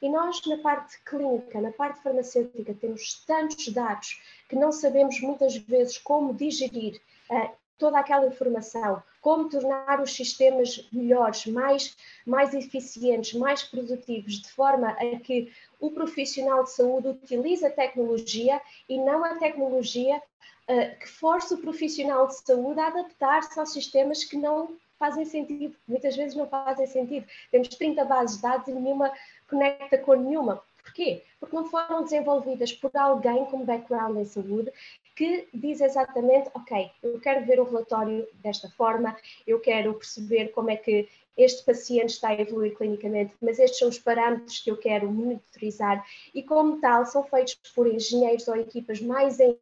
e 0.00 0.08
nós, 0.08 0.40
na 0.46 0.56
parte 0.58 0.98
clínica, 1.04 1.60
na 1.60 1.72
parte 1.72 2.02
farmacêutica, 2.02 2.74
temos 2.74 3.22
tantos 3.26 3.68
dados 3.68 4.20
que 4.48 4.56
não 4.56 4.72
sabemos 4.72 5.20
muitas 5.20 5.56
vezes 5.56 5.98
como 5.98 6.32
digerir 6.32 7.00
uh, 7.30 7.50
toda 7.76 7.98
aquela 7.98 8.26
informação, 8.26 9.02
como 9.20 9.48
tornar 9.48 10.00
os 10.00 10.14
sistemas 10.14 10.88
melhores, 10.92 11.46
mais, 11.46 11.96
mais 12.26 12.54
eficientes, 12.54 13.34
mais 13.34 13.62
produtivos, 13.62 14.40
de 14.40 14.50
forma 14.50 14.90
a 14.90 15.18
que 15.18 15.52
o 15.78 15.90
profissional 15.90 16.64
de 16.64 16.72
saúde 16.72 17.08
utilize 17.08 17.64
a 17.64 17.70
tecnologia 17.70 18.60
e 18.88 18.98
não 18.98 19.24
a 19.24 19.36
tecnologia 19.36 20.16
uh, 20.16 20.98
que 20.98 21.08
force 21.08 21.52
o 21.52 21.58
profissional 21.58 22.26
de 22.26 22.36
saúde 22.36 22.80
a 22.80 22.86
adaptar-se 22.86 23.58
aos 23.58 23.72
sistemas 23.72 24.24
que 24.24 24.36
não 24.36 24.78
fazem 25.00 25.24
sentido, 25.24 25.74
muitas 25.88 26.14
vezes 26.14 26.36
não 26.36 26.46
fazem 26.46 26.86
sentido. 26.86 27.26
Temos 27.50 27.68
30 27.68 28.04
bases 28.04 28.36
de 28.36 28.42
dados 28.42 28.68
e 28.68 28.72
nenhuma 28.72 29.10
conecta 29.50 29.98
com 29.98 30.14
nenhuma. 30.14 30.62
Porquê? 30.82 31.22
Porque 31.38 31.54
não 31.54 31.66
foram 31.66 32.04
desenvolvidas 32.04 32.72
por 32.72 32.90
alguém 32.96 33.44
com 33.46 33.64
background 33.64 34.16
em 34.16 34.24
saúde 34.24 34.72
que 35.14 35.46
diz 35.52 35.80
exatamente, 35.80 36.50
ok, 36.54 36.90
eu 37.02 37.20
quero 37.20 37.44
ver 37.44 37.60
o 37.60 37.64
relatório 37.64 38.26
desta 38.34 38.70
forma, 38.70 39.14
eu 39.46 39.60
quero 39.60 39.92
perceber 39.92 40.48
como 40.48 40.70
é 40.70 40.76
que 40.76 41.08
este 41.36 41.64
paciente 41.64 42.10
está 42.10 42.28
a 42.28 42.40
evoluir 42.40 42.76
clinicamente, 42.76 43.34
mas 43.40 43.58
estes 43.58 43.78
são 43.78 43.88
os 43.88 43.98
parâmetros 43.98 44.58
que 44.60 44.70
eu 44.70 44.76
quero 44.76 45.10
monitorizar 45.10 46.04
e, 46.34 46.42
como 46.42 46.80
tal, 46.80 47.06
são 47.06 47.22
feitos 47.22 47.56
por 47.74 47.86
engenheiros 47.86 48.46
ou 48.48 48.56
equipas 48.56 49.00
mais 49.00 49.38
em, 49.40 49.56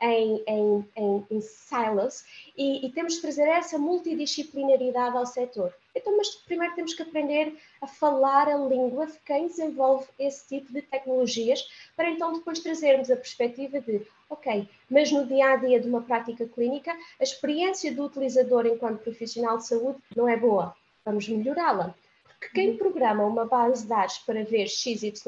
em, 0.00 0.44
em, 0.46 0.88
em, 0.96 1.26
em 1.30 1.40
silos 1.40 2.24
e, 2.56 2.86
e 2.86 2.92
temos 2.92 3.14
de 3.14 3.22
trazer 3.22 3.48
essa 3.48 3.78
multidisciplinaridade 3.78 5.16
ao 5.16 5.26
setor. 5.26 5.72
Então, 5.94 6.16
mas 6.16 6.30
primeiro 6.34 6.74
temos 6.74 6.94
que 6.94 7.02
aprender 7.02 7.56
a 7.80 7.86
falar 7.86 8.48
a 8.48 8.56
língua 8.56 9.06
de 9.06 9.18
quem 9.24 9.46
desenvolve 9.46 10.06
esse 10.18 10.46
tipo 10.48 10.72
de 10.72 10.82
tecnologias, 10.82 11.68
para 11.96 12.10
então 12.10 12.32
depois 12.32 12.58
trazermos 12.58 13.10
a 13.10 13.16
perspectiva 13.16 13.80
de, 13.80 14.04
ok, 14.28 14.68
mas 14.90 15.12
no 15.12 15.26
dia 15.26 15.52
a 15.52 15.56
dia 15.56 15.80
de 15.80 15.88
uma 15.88 16.02
prática 16.02 16.46
clínica, 16.46 16.96
a 17.20 17.22
experiência 17.22 17.94
do 17.94 18.04
utilizador 18.04 18.66
enquanto 18.66 19.02
profissional 19.02 19.58
de 19.58 19.66
saúde 19.66 19.98
não 20.16 20.28
é 20.28 20.36
boa 20.36 20.74
vamos 21.04 21.28
melhorá-la. 21.28 21.94
Porque 22.24 22.48
quem 22.54 22.70
uhum. 22.70 22.78
programa 22.78 23.24
uma 23.24 23.44
base 23.44 23.82
de 23.82 23.88
dados 23.88 24.18
para 24.18 24.44
ver 24.44 24.66
XYZ, 24.68 25.22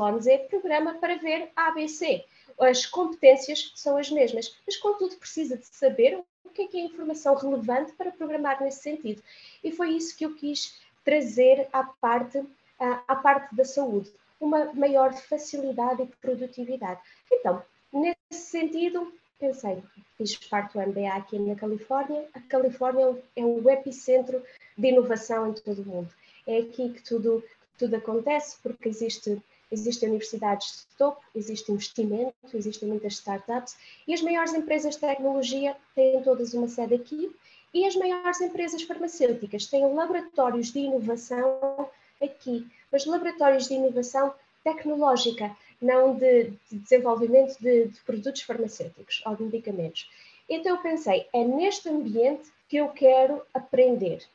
programa 0.48 0.94
para 0.94 1.16
ver 1.16 1.50
ABC. 1.54 2.24
As 2.58 2.86
competências 2.86 3.72
são 3.74 3.98
as 3.98 4.10
mesmas, 4.10 4.56
mas 4.64 4.76
contudo 4.78 5.16
precisa 5.16 5.56
de 5.56 5.66
saber 5.66 6.18
o 6.46 6.50
que 6.50 6.62
é, 6.62 6.66
que 6.66 6.78
é 6.78 6.80
informação 6.80 7.34
relevante 7.34 7.92
para 7.92 8.12
programar 8.12 8.62
nesse 8.62 8.82
sentido. 8.82 9.22
E 9.62 9.70
foi 9.72 9.90
isso 9.90 10.16
que 10.16 10.24
eu 10.24 10.34
quis 10.34 10.80
trazer 11.04 11.68
à 11.72 11.84
parte, 11.84 12.42
à, 12.78 13.16
parte 13.16 13.54
da 13.54 13.64
saúde, 13.64 14.10
uma 14.40 14.72
maior 14.74 15.14
facilidade 15.14 16.02
e 16.02 16.06
produtividade. 16.06 17.00
Então, 17.32 17.62
nesse 17.92 18.16
sentido, 18.32 19.12
pensei, 19.38 19.82
fiz 20.16 20.36
parte 20.36 20.72
do 20.72 20.86
MBA 20.86 21.14
aqui 21.14 21.38
na 21.38 21.54
Califórnia. 21.54 22.28
A 22.34 22.40
Califórnia 22.40 23.16
é 23.36 23.44
o 23.44 23.68
epicentro 23.70 24.42
de 24.76 24.88
inovação 24.88 25.50
em 25.50 25.54
todo 25.54 25.82
o 25.82 25.86
mundo. 25.86 26.08
É 26.46 26.58
aqui 26.58 26.90
que 26.90 27.02
tudo, 27.02 27.42
tudo 27.78 27.96
acontece, 27.96 28.56
porque 28.62 28.88
existe, 28.88 29.40
existem 29.70 30.08
universidades 30.08 30.86
de 30.90 30.96
topo, 30.96 31.20
existe 31.34 31.72
investimento, 31.72 32.34
existem 32.54 32.88
muitas 32.88 33.14
startups 33.14 33.76
e 34.06 34.14
as 34.14 34.22
maiores 34.22 34.54
empresas 34.54 34.94
de 34.94 35.00
tecnologia 35.00 35.76
têm 35.94 36.22
todas 36.22 36.54
uma 36.54 36.68
sede 36.68 36.94
aqui 36.94 37.34
e 37.74 37.84
as 37.84 37.96
maiores 37.96 38.40
empresas 38.40 38.82
farmacêuticas 38.82 39.66
têm 39.66 39.92
laboratórios 39.92 40.72
de 40.72 40.78
inovação 40.78 41.90
aqui, 42.22 42.66
mas 42.90 43.04
laboratórios 43.04 43.68
de 43.68 43.74
inovação 43.74 44.32
tecnológica, 44.64 45.56
não 45.80 46.14
de, 46.14 46.52
de 46.70 46.78
desenvolvimento 46.78 47.56
de, 47.60 47.86
de, 47.88 48.00
produtos 48.00 48.42
farmacêuticos 48.42 49.22
ou 49.26 49.36
de 49.36 49.44
medicamentos. 49.44 50.10
Então 50.48 50.76
eu 50.76 50.82
pensei, 50.82 51.26
é 51.32 51.44
neste 51.44 51.88
ambiente 51.88 52.50
que 52.68 52.76
eu 52.76 52.88
quero 52.88 53.42
aprender. 53.52 54.26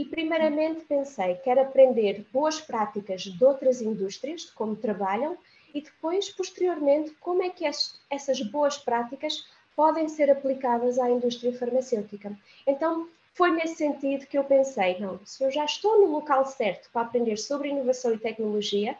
E 0.00 0.04
primeiramente 0.06 0.80
pensei, 0.86 1.34
quero 1.44 1.60
aprender 1.60 2.24
boas 2.32 2.58
práticas 2.58 3.20
de 3.20 3.44
outras 3.44 3.82
indústrias, 3.82 4.46
de 4.46 4.52
como 4.52 4.74
trabalham, 4.74 5.36
e 5.74 5.82
depois, 5.82 6.30
posteriormente, 6.30 7.10
como 7.20 7.42
é 7.42 7.50
que 7.50 7.66
essas 8.08 8.40
boas 8.40 8.78
práticas 8.78 9.46
podem 9.76 10.08
ser 10.08 10.30
aplicadas 10.30 10.98
à 10.98 11.10
indústria 11.10 11.52
farmacêutica. 11.52 12.34
Então, 12.66 13.10
foi 13.34 13.50
nesse 13.50 13.74
sentido 13.74 14.26
que 14.26 14.38
eu 14.38 14.44
pensei, 14.44 14.98
não, 14.98 15.20
se 15.26 15.44
eu 15.44 15.50
já 15.50 15.66
estou 15.66 16.00
no 16.00 16.06
local 16.06 16.46
certo 16.46 16.88
para 16.90 17.02
aprender 17.02 17.36
sobre 17.36 17.68
inovação 17.68 18.14
e 18.14 18.18
tecnologia, 18.18 18.96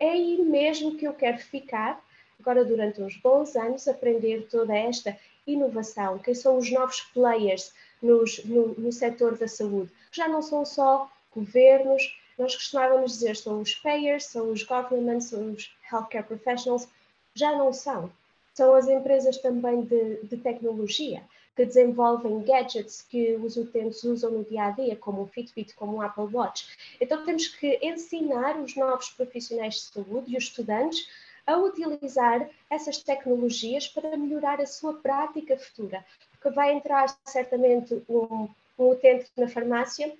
é 0.00 0.12
aí 0.12 0.40
mesmo 0.40 0.96
que 0.96 1.06
eu 1.06 1.12
quero 1.12 1.36
ficar, 1.36 2.02
agora 2.40 2.64
durante 2.64 3.02
uns 3.02 3.18
bons 3.18 3.54
anos, 3.54 3.86
aprender 3.86 4.48
toda 4.50 4.74
esta 4.74 5.14
inovação, 5.46 6.18
quem 6.18 6.34
são 6.34 6.56
os 6.56 6.70
novos 6.72 7.02
players 7.12 7.70
nos, 8.02 8.44
no, 8.44 8.74
no 8.74 8.92
setor 8.92 9.36
da 9.36 9.48
saúde. 9.48 9.90
Já 10.12 10.28
não 10.28 10.42
são 10.42 10.64
só 10.64 11.10
governos, 11.34 12.16
nós 12.38 12.54
costumávamos 12.54 13.12
dizer 13.12 13.36
são 13.36 13.60
os 13.60 13.74
payers, 13.74 14.26
são 14.26 14.50
os 14.50 14.62
governments, 14.62 15.26
são 15.28 15.52
os 15.52 15.74
healthcare 15.92 16.26
professionals, 16.26 16.88
já 17.34 17.56
não 17.56 17.72
são. 17.72 18.10
São 18.54 18.74
as 18.74 18.88
empresas 18.88 19.38
também 19.38 19.82
de, 19.82 20.16
de 20.24 20.36
tecnologia 20.36 21.22
que 21.58 21.66
desenvolvem 21.66 22.40
gadgets 22.44 23.02
que 23.02 23.34
os 23.34 23.56
utentes 23.56 24.04
usam 24.04 24.30
no 24.30 24.44
dia 24.44 24.66
a 24.66 24.70
dia, 24.70 24.94
como 24.94 25.22
o 25.22 25.26
Fitbit, 25.26 25.74
como 25.74 25.96
o 25.96 26.00
Apple 26.00 26.28
Watch. 26.32 26.68
Então 27.00 27.24
temos 27.24 27.48
que 27.48 27.80
ensinar 27.82 28.60
os 28.60 28.76
novos 28.76 29.08
profissionais 29.10 29.74
de 29.74 29.80
saúde 29.80 30.32
e 30.32 30.36
os 30.36 30.44
estudantes 30.44 31.08
a 31.44 31.56
utilizar 31.56 32.48
essas 32.70 32.98
tecnologias 32.98 33.88
para 33.88 34.16
melhorar 34.16 34.60
a 34.60 34.66
sua 34.66 34.94
prática 34.94 35.56
futura, 35.56 36.04
porque 36.40 36.54
vai 36.54 36.72
entrar 36.72 37.06
certamente 37.24 38.02
um, 38.08 38.48
um 38.78 38.90
utente 38.90 39.26
na 39.36 39.48
farmácia 39.48 40.14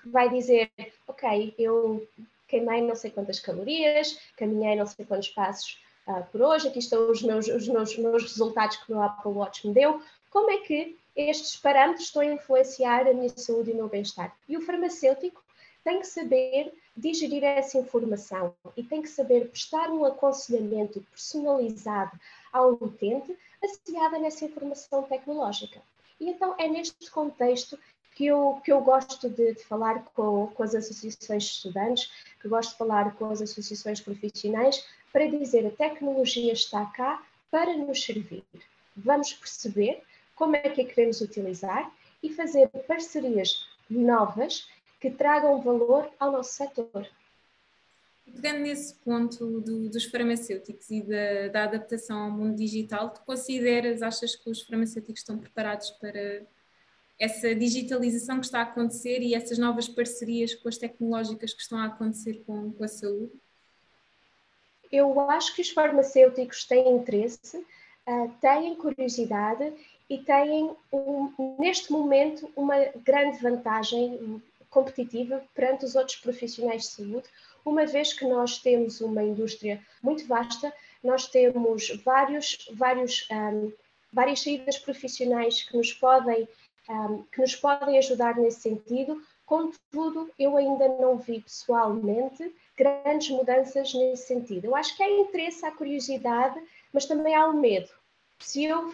que 0.00 0.08
vai 0.08 0.28
dizer, 0.28 0.70
ok, 1.06 1.54
eu 1.58 2.06
queimei 2.46 2.82
não 2.82 2.94
sei 2.94 3.10
quantas 3.10 3.40
calorias, 3.40 4.18
caminhei 4.36 4.76
não 4.76 4.86
sei 4.86 5.06
quantos 5.06 5.28
passos 5.30 5.80
uh, 6.06 6.24
por 6.30 6.42
hoje, 6.42 6.68
aqui 6.68 6.78
estão 6.78 7.10
os 7.10 7.22
meus, 7.22 7.46
os 7.48 7.66
meus, 7.66 7.96
meus 7.96 8.22
resultados 8.22 8.76
que 8.76 8.92
o 8.92 8.96
meu 8.96 9.02
Apple 9.02 9.32
Watch 9.32 9.66
me 9.66 9.72
deu, 9.72 10.02
como 10.30 10.50
é 10.50 10.58
que 10.58 10.96
estes 11.16 11.56
parâmetros 11.56 12.06
estão 12.06 12.22
a 12.22 12.26
influenciar 12.26 13.06
a 13.06 13.14
minha 13.14 13.28
saúde 13.30 13.70
e 13.70 13.72
o 13.74 13.76
meu 13.76 13.88
bem-estar. 13.88 14.34
E 14.48 14.56
o 14.56 14.62
farmacêutico 14.62 15.42
tem 15.84 16.00
que 16.00 16.06
saber 16.06 16.72
digerir 16.96 17.42
essa 17.42 17.78
informação 17.78 18.54
e 18.76 18.82
tem 18.82 19.02
que 19.02 19.08
saber 19.08 19.48
prestar 19.48 19.90
um 19.90 20.04
aconselhamento 20.04 21.00
personalizado 21.10 22.18
ao 22.52 22.72
utente 22.72 23.36
baseada 23.60 24.18
nessa 24.18 24.44
informação 24.44 25.02
tecnológica. 25.04 25.80
E 26.20 26.28
então 26.28 26.54
é 26.58 26.68
neste 26.68 27.10
contexto 27.10 27.78
que 28.14 28.26
eu, 28.26 28.60
que 28.62 28.72
eu 28.72 28.80
gosto 28.80 29.28
de, 29.28 29.54
de 29.54 29.64
falar 29.64 30.04
com, 30.14 30.48
com 30.48 30.62
as 30.62 30.74
associações 30.74 31.44
de 31.44 31.50
estudantes, 31.50 32.10
que 32.40 32.48
gosto 32.48 32.72
de 32.72 32.78
falar 32.78 33.14
com 33.16 33.26
as 33.26 33.40
associações 33.40 34.00
profissionais, 34.00 34.86
para 35.12 35.26
dizer 35.26 35.66
a 35.66 35.70
tecnologia 35.70 36.52
está 36.52 36.84
cá 36.86 37.24
para 37.50 37.76
nos 37.76 38.02
servir. 38.02 38.44
Vamos 38.96 39.32
perceber 39.32 40.02
como 40.34 40.56
é 40.56 40.60
que 40.60 40.82
a 40.82 40.84
queremos 40.84 41.20
utilizar 41.20 41.90
e 42.22 42.30
fazer 42.30 42.68
parcerias 42.86 43.66
novas 43.88 44.68
que 45.02 45.10
tragam 45.10 45.60
valor 45.60 46.08
ao 46.20 46.30
nosso 46.30 46.52
setor. 46.52 47.08
Pegando 48.24 48.60
nesse 48.60 48.94
ponto 48.94 49.60
do, 49.60 49.90
dos 49.90 50.04
farmacêuticos 50.04 50.88
e 50.92 51.02
da, 51.02 51.48
da, 51.48 51.64
adaptação 51.64 52.22
ao 52.22 52.30
mundo 52.30 52.54
digital, 52.54 53.10
tu 53.10 53.20
consideras, 53.22 54.00
achas 54.00 54.36
que 54.36 54.48
os 54.48 54.62
farmacêuticos 54.62 55.20
estão 55.20 55.36
preparados 55.36 55.90
para 55.90 56.42
essa 57.18 57.52
digitalização 57.52 58.38
que 58.38 58.46
está 58.46 58.60
a 58.60 58.62
acontecer 58.62 59.20
e 59.22 59.34
essas 59.34 59.58
novas 59.58 59.88
parcerias 59.88 60.54
com 60.54 60.68
as 60.68 60.78
tecnológicas 60.78 61.52
que 61.52 61.62
estão 61.62 61.78
a 61.78 61.86
acontecer 61.86 62.44
com, 62.46 62.70
com 62.70 62.84
a 62.84 62.88
saúde? 62.88 63.32
Eu 64.90 65.18
acho 65.30 65.52
que 65.56 65.62
os 65.62 65.70
farmacêuticos 65.70 66.64
têm 66.64 66.96
interesse, 66.96 67.56
uh, 67.56 68.32
têm 68.40 68.76
curiosidade 68.76 69.72
e 70.08 70.18
têm, 70.18 70.70
um, 70.92 71.56
neste 71.58 71.90
momento, 71.90 72.48
uma 72.54 72.76
grande 73.04 73.38
vantagem 73.38 74.42
competitiva 74.72 75.44
perante 75.54 75.84
os 75.84 75.94
outros 75.94 76.16
profissionais 76.16 76.82
de 76.82 76.88
saúde, 76.88 77.28
uma 77.64 77.86
vez 77.86 78.12
que 78.12 78.24
nós 78.24 78.58
temos 78.58 79.00
uma 79.00 79.22
indústria 79.22 79.80
muito 80.02 80.26
vasta, 80.26 80.72
nós 81.04 81.28
temos 81.28 81.90
vários, 82.04 82.68
vários, 82.72 83.28
um, 83.30 83.70
várias 84.12 84.42
saídas 84.42 84.78
profissionais 84.78 85.62
que 85.62 85.76
nos 85.76 85.92
podem 85.92 86.48
um, 86.88 87.22
que 87.30 87.40
nos 87.40 87.54
podem 87.54 87.96
ajudar 87.98 88.36
nesse 88.36 88.62
sentido. 88.62 89.22
Contudo, 89.46 90.30
eu 90.38 90.56
ainda 90.56 90.88
não 90.88 91.18
vi 91.18 91.40
pessoalmente 91.40 92.52
grandes 92.76 93.28
mudanças 93.30 93.94
nesse 93.94 94.26
sentido. 94.26 94.64
Eu 94.64 94.74
acho 94.74 94.96
que 94.96 95.02
há 95.02 95.10
interesse, 95.10 95.64
há 95.64 95.70
curiosidade, 95.70 96.60
mas 96.92 97.06
também 97.06 97.34
há 97.34 97.46
o 97.46 97.54
medo. 97.54 97.90
Se 98.42 98.64
eu, 98.64 98.90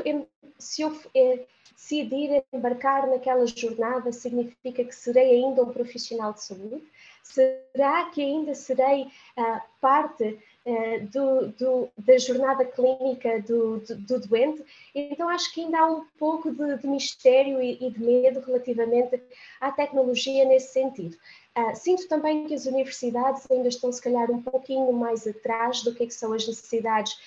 se 0.59 0.83
eu 0.83 1.00
eh, 1.14 1.47
decidir 1.78 2.45
embarcar 2.52 3.07
naquela 3.07 3.47
jornada, 3.47 4.12
significa 4.12 4.85
que 4.85 4.95
serei 4.95 5.37
ainda 5.37 5.62
um 5.62 5.73
profissional 5.73 6.33
de 6.33 6.43
saúde? 6.43 6.83
Será 7.23 8.07
que 8.07 8.23
ainda 8.23 8.55
serei 8.55 9.02
uh, 9.02 9.61
parte 9.81 10.38
uh, 10.67 11.07
do, 11.07 11.49
do, 11.52 11.88
da 11.99 12.17
jornada 12.19 12.64
clínica 12.64 13.40
do, 13.43 13.78
do, 13.81 13.97
do, 13.97 14.21
doente? 14.26 14.64
Então, 14.95 15.28
acho 15.28 15.52
que 15.52 15.61
ainda 15.61 15.78
há 15.78 15.87
um 15.87 16.05
pouco 16.19 16.50
de, 16.50 16.78
de 16.78 16.87
mistério 16.87 17.62
e, 17.62 17.78
e, 17.81 17.90
de 17.90 18.00
medo 18.02 18.40
relativamente 18.40 19.23
à 19.61 19.71
tecnologia 19.71 20.47
nesse 20.47 20.73
sentido. 20.73 21.17
Uh, 21.57 21.76
sinto 21.76 22.09
também 22.09 22.47
que 22.47 22.55
as 22.55 22.67
universidades 22.67 23.49
ainda 23.50 23.69
estão, 23.69 23.93
se 23.93 24.02
calhar, 24.02 24.31
um 24.31 24.43
pouquinho 24.43 24.93
mais 24.93 25.26
atrás 25.26 25.83
do 25.83 25.95
que, 25.95 26.05
é 26.05 26.07
que 26.07 26.14
são 26.14 26.33
as 26.33 26.47
necessidades 26.47 27.19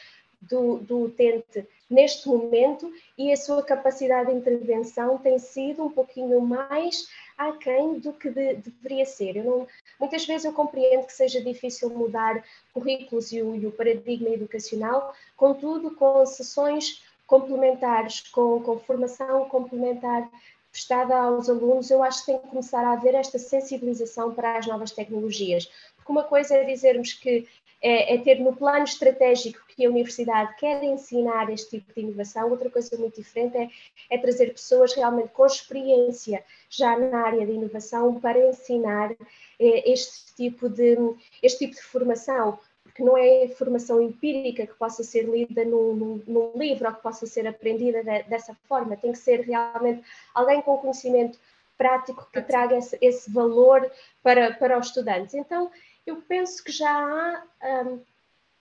do, 0.41 0.77
do 0.79 1.03
utente 1.03 1.67
neste 1.89 2.27
momento 2.27 2.91
e 3.17 3.31
a 3.31 3.37
sua 3.37 3.61
capacidade 3.61 4.31
de 4.31 4.37
intervenção 4.37 5.17
tem 5.17 5.37
sido 5.37 5.83
um 5.83 5.91
pouquinho 5.91 6.39
mais 6.41 7.07
aquém 7.37 7.99
do 7.99 8.13
que 8.13 8.29
de, 8.29 8.55
deveria 8.55 9.05
ser. 9.05 9.43
Não, 9.43 9.67
muitas 9.99 10.25
vezes 10.25 10.45
eu 10.45 10.53
compreendo 10.53 11.05
que 11.05 11.13
seja 11.13 11.41
difícil 11.41 11.89
mudar 11.89 12.43
currículos 12.73 13.31
e 13.31 13.41
o, 13.41 13.71
paradigma 13.71 14.29
educacional, 14.29 15.13
contudo, 15.35 15.91
com 15.95 16.25
sessões 16.25 17.03
complementares, 17.27 18.21
com, 18.29 18.61
com 18.61 18.79
formação 18.79 19.47
complementar 19.49 20.29
prestada 20.71 21.17
aos 21.17 21.49
alunos, 21.49 21.91
eu 21.91 22.01
acho 22.01 22.21
que 22.21 22.27
tem 22.27 22.39
que 22.39 22.47
começar 22.47 22.83
a 22.85 22.93
haver 22.93 23.13
esta 23.13 23.37
sensibilização 23.37 24.33
para 24.33 24.57
as 24.57 24.65
novas 24.65 24.91
tecnologias. 24.91 25.69
Porque 25.97 26.11
uma 26.11 26.23
coisa 26.23 26.55
é 26.55 26.63
dizermos 26.63 27.13
que 27.13 27.47
é, 27.81 28.13
é, 28.13 28.17
ter 28.19 28.39
no 28.39 28.55
plano 28.55 28.83
estratégico 28.83 29.59
que 29.67 29.85
a 29.85 29.89
universidade 29.89 30.55
quer 30.57 30.83
ensinar 30.83 31.49
este 31.51 31.79
tipo 31.79 31.93
de 31.93 32.01
inovação. 32.01 32.49
Outra 32.49 32.69
coisa 32.69 32.95
muito 32.97 33.15
diferente 33.15 33.57
é, 33.57 33.69
é 34.09 34.17
trazer 34.17 34.51
pessoas 34.51 34.93
realmente 34.93 35.29
com 35.29 35.45
experiência 35.45 36.43
já 36.69 36.97
na 36.97 37.25
área 37.25 37.45
de 37.45 37.53
inovação 37.53 38.19
para 38.19 38.39
ensinar 38.49 39.11
é, 39.59 39.91
este, 39.91 40.35
tipo 40.35 40.69
de, 40.69 40.95
este 41.41 41.65
tipo 41.65 41.75
de 41.75 41.83
formação 41.83 42.59
porque 42.83 43.03
não 43.03 43.17
é 43.17 43.47
formação 43.47 44.01
empírica 44.01 44.67
que 44.67 44.73
possa 44.73 45.01
ser 45.01 45.23
lida 45.23 45.63
num, 45.63 45.95
num, 45.95 46.23
num, 46.27 46.51
livro 46.55 46.89
ou 46.89 46.93
que 46.93 47.01
possa 47.01 47.25
ser 47.25 47.47
aprendida 47.47 48.03
de, 48.03 48.23
dessa 48.23 48.53
forma, 48.67 48.97
tem 48.97 49.13
que 49.13 49.17
ser 49.17 49.41
realmente 49.41 50.03
alguém 50.33 50.61
com 50.61 50.77
conhecimento 50.77 51.39
prático 51.77 52.29
que 52.31 52.41
traga 52.41 52.77
esse, 52.77 52.97
esse 53.01 53.31
valor 53.31 53.89
para, 54.21 54.53
para 54.53 54.77
os 54.77 54.87
estudantes. 54.87 55.33
Então, 55.33 55.71
eu 56.05 56.17
penso 56.21 56.63
que 56.63 56.71
já 56.71 56.91
há, 56.91 57.43
um, 57.85 57.99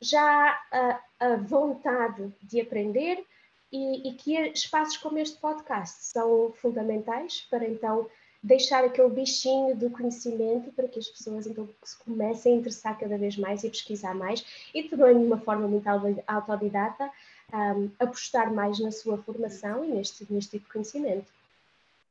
já 0.00 0.22
há 0.22 1.00
a, 1.20 1.26
a, 1.32 1.36
vontade 1.36 2.32
de 2.42 2.60
aprender 2.60 3.24
e, 3.72 4.08
e, 4.08 4.14
que 4.14 4.36
espaços 4.48 4.96
como 4.96 5.18
este 5.18 5.38
podcast 5.38 6.04
são 6.04 6.52
fundamentais 6.60 7.46
para 7.50 7.66
então 7.66 8.08
deixar 8.42 8.84
aquele 8.84 9.10
bichinho 9.10 9.76
do 9.76 9.90
conhecimento 9.90 10.72
para 10.72 10.88
que 10.88 10.98
as 10.98 11.08
pessoas 11.08 11.46
então 11.46 11.68
se 11.82 11.96
comecem 11.98 12.54
a 12.54 12.56
interessar 12.56 12.98
cada 12.98 13.16
vez 13.18 13.36
mais 13.36 13.62
e 13.62 13.70
pesquisar 13.70 14.14
mais 14.14 14.44
e 14.74 14.84
também 14.84 15.18
de 15.18 15.24
uma 15.24 15.38
forma 15.38 15.68
muito 15.68 15.86
autodidata 16.26 17.10
um, 17.52 17.90
apostar 17.98 18.52
mais 18.52 18.78
na 18.78 18.90
sua 18.90 19.18
formação 19.18 19.84
e 19.84 19.88
neste, 19.88 20.26
neste 20.30 20.52
tipo 20.52 20.66
de 20.66 20.72
conhecimento. 20.72 21.26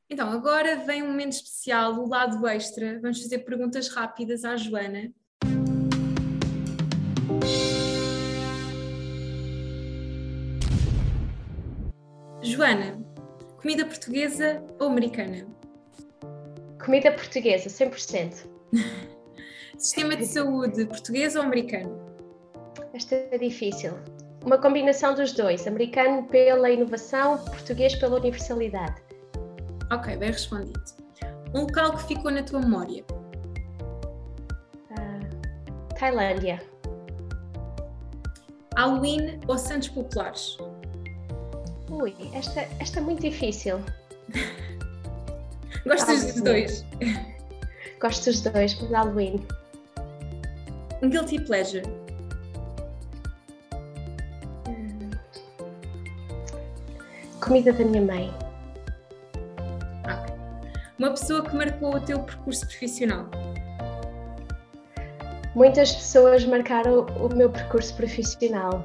Então, 0.10 0.32
agora 0.32 0.78
vem 0.78 1.04
um 1.04 1.08
momento 1.08 1.34
especial, 1.34 1.94
o 1.94 2.08
lado 2.08 2.46
extra. 2.48 3.00
Vamos 3.00 3.22
fazer 3.22 3.40
perguntas 3.40 3.90
rápidas 3.90 4.44
à 4.44 4.58
Joana. 4.58 5.12
Joana, 12.50 13.00
comida 13.62 13.86
portuguesa 13.86 14.64
ou 14.80 14.88
americana? 14.88 15.46
Comida 16.84 17.12
portuguesa, 17.12 17.70
100%. 17.70 18.48
Sistema 19.78 20.16
de 20.16 20.26
saúde 20.26 20.84
português 20.88 21.36
ou 21.36 21.44
americano? 21.44 21.96
Esta 22.92 23.14
é 23.14 23.38
difícil. 23.38 23.94
Uma 24.44 24.58
combinação 24.58 25.14
dos 25.14 25.32
dois, 25.32 25.68
americano 25.68 26.24
pela 26.24 26.72
inovação, 26.72 27.38
português 27.38 27.94
pela 27.94 28.18
universalidade. 28.18 29.00
Ok, 29.92 30.18
bem 30.18 30.32
respondido. 30.32 30.82
Um 31.54 31.62
local 31.62 31.98
que 31.98 32.08
ficou 32.08 32.32
na 32.32 32.42
tua 32.42 32.62
memória? 32.62 33.06
Uh, 34.90 35.94
Tailândia. 36.00 36.60
Halloween 38.76 39.40
ou 39.48 39.56
Santos 39.56 39.90
Populares? 39.90 40.58
Ui, 41.90 42.16
esta, 42.34 42.62
esta 42.80 43.00
é 43.00 43.04
muito 43.04 43.22
difícil. 43.22 43.80
Gostas 45.86 46.34
dos 46.34 46.44
dois? 46.44 46.86
Gosto 48.00 48.26
dos 48.26 48.42
dois, 48.42 48.80
mas 48.80 48.92
Halloween. 48.92 49.46
Um 51.02 51.10
guilty 51.10 51.40
pleasure. 51.40 51.84
Hum. 54.68 55.10
Comida 57.42 57.74
da 57.74 57.84
minha 57.84 58.02
mãe. 58.02 58.34
Okay. 60.04 60.36
Uma 61.00 61.10
pessoa 61.12 61.44
que 61.44 61.56
marcou 61.56 61.96
o 61.96 62.00
teu 62.02 62.20
percurso 62.20 62.68
profissional. 62.68 63.26
Muitas 65.56 65.94
pessoas 65.94 66.46
marcaram 66.46 67.06
o 67.06 67.36
meu 67.36 67.50
percurso 67.50 67.96
profissional. 67.96 68.84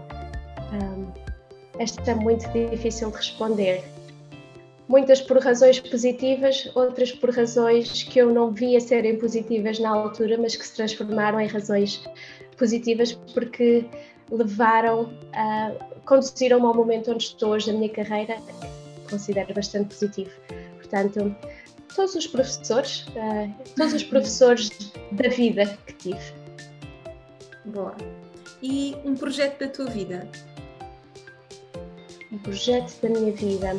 Um, 0.73 1.24
esta 1.79 2.11
é 2.11 2.15
muito 2.15 2.49
difícil 2.71 3.11
de 3.11 3.17
responder. 3.17 3.85
Muitas 4.87 5.21
por 5.21 5.39
razões 5.39 5.81
positivas, 5.81 6.71
outras 6.75 7.11
por 7.11 7.31
razões 7.31 8.03
que 8.03 8.19
eu 8.19 8.33
não 8.33 8.53
via 8.53 8.81
serem 8.81 9.19
positivas 9.19 9.79
na 9.79 9.89
altura, 9.89 10.37
mas 10.39 10.57
que 10.57 10.67
se 10.67 10.77
transformaram 10.77 11.41
em 11.41 11.47
razões 11.47 12.05
positivas 12.59 13.13
porque 13.33 13.87
levaram 14.31 15.11
a 15.33 15.73
conduziram-me 16.05 16.67
ao 16.67 16.75
momento 16.75 17.11
onde 17.13 17.25
estou 17.25 17.51
hoje 17.51 17.73
na 17.73 17.79
minha 17.79 17.91
carreira, 17.91 18.37
considero 19.09 19.55
bastante 19.55 19.95
positivo. 19.95 20.31
Portanto, 20.77 21.35
todos 21.95 22.15
os 22.15 22.27
professores, 22.27 23.07
uh, 23.09 23.53
todos 23.77 23.95
os 23.95 24.05
professores 24.05 24.71
da 25.13 25.29
vida 25.29 25.79
que 25.87 25.93
tive. 25.95 26.35
Boa. 27.65 27.95
E 28.63 28.97
um 29.05 29.15
projeto 29.15 29.61
da 29.61 29.69
tua 29.69 29.87
vida? 29.87 30.29
Um 32.35 32.39
projeto 32.39 32.93
da 33.01 33.09
minha 33.09 33.33
vida. 33.33 33.77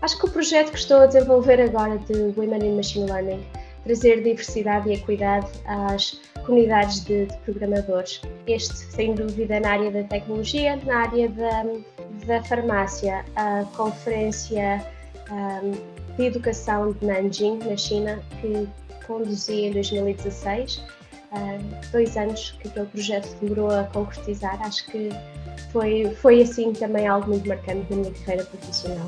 Acho 0.00 0.16
que 0.16 0.26
o 0.26 0.30
projeto 0.30 0.70
que 0.70 0.78
estou 0.78 0.98
a 0.98 1.06
desenvolver 1.06 1.60
agora 1.60 1.98
de 1.98 2.32
Women 2.36 2.64
in 2.64 2.76
Machine 2.76 3.10
Learning, 3.10 3.44
trazer 3.82 4.22
diversidade 4.22 4.88
e 4.88 4.94
equidade 4.94 5.48
às 5.66 6.20
comunidades 6.46 7.00
de, 7.04 7.26
de 7.26 7.36
programadores. 7.38 8.22
Este, 8.46 8.76
sem 8.76 9.12
dúvida, 9.12 9.58
na 9.58 9.72
área 9.72 9.90
da 9.90 10.04
tecnologia, 10.04 10.76
na 10.86 10.98
área 10.98 11.28
da, 11.30 11.64
da 12.26 12.44
farmácia, 12.44 13.24
a 13.34 13.64
conferência 13.76 14.86
um, 15.32 15.72
de 16.16 16.26
educação 16.26 16.92
de 16.92 17.04
Nanjing, 17.04 17.58
na 17.58 17.76
China, 17.76 18.20
que 18.40 18.68
conduzi 19.04 19.66
em 19.66 19.72
2016. 19.72 20.76
Uh, 21.32 21.90
dois 21.90 22.16
anos 22.16 22.52
que 22.60 22.68
aquele 22.68 22.86
projeto 22.86 23.36
demorou 23.40 23.70
a 23.70 23.82
concretizar, 23.84 24.62
acho 24.62 24.86
que 24.86 25.10
foi, 25.72 26.14
foi 26.16 26.42
assim 26.42 26.72
também 26.72 27.06
algo 27.06 27.28
muito 27.28 27.48
marcante 27.48 27.90
na 27.90 27.96
minha 27.96 28.12
carreira 28.12 28.44
profissional. 28.44 29.06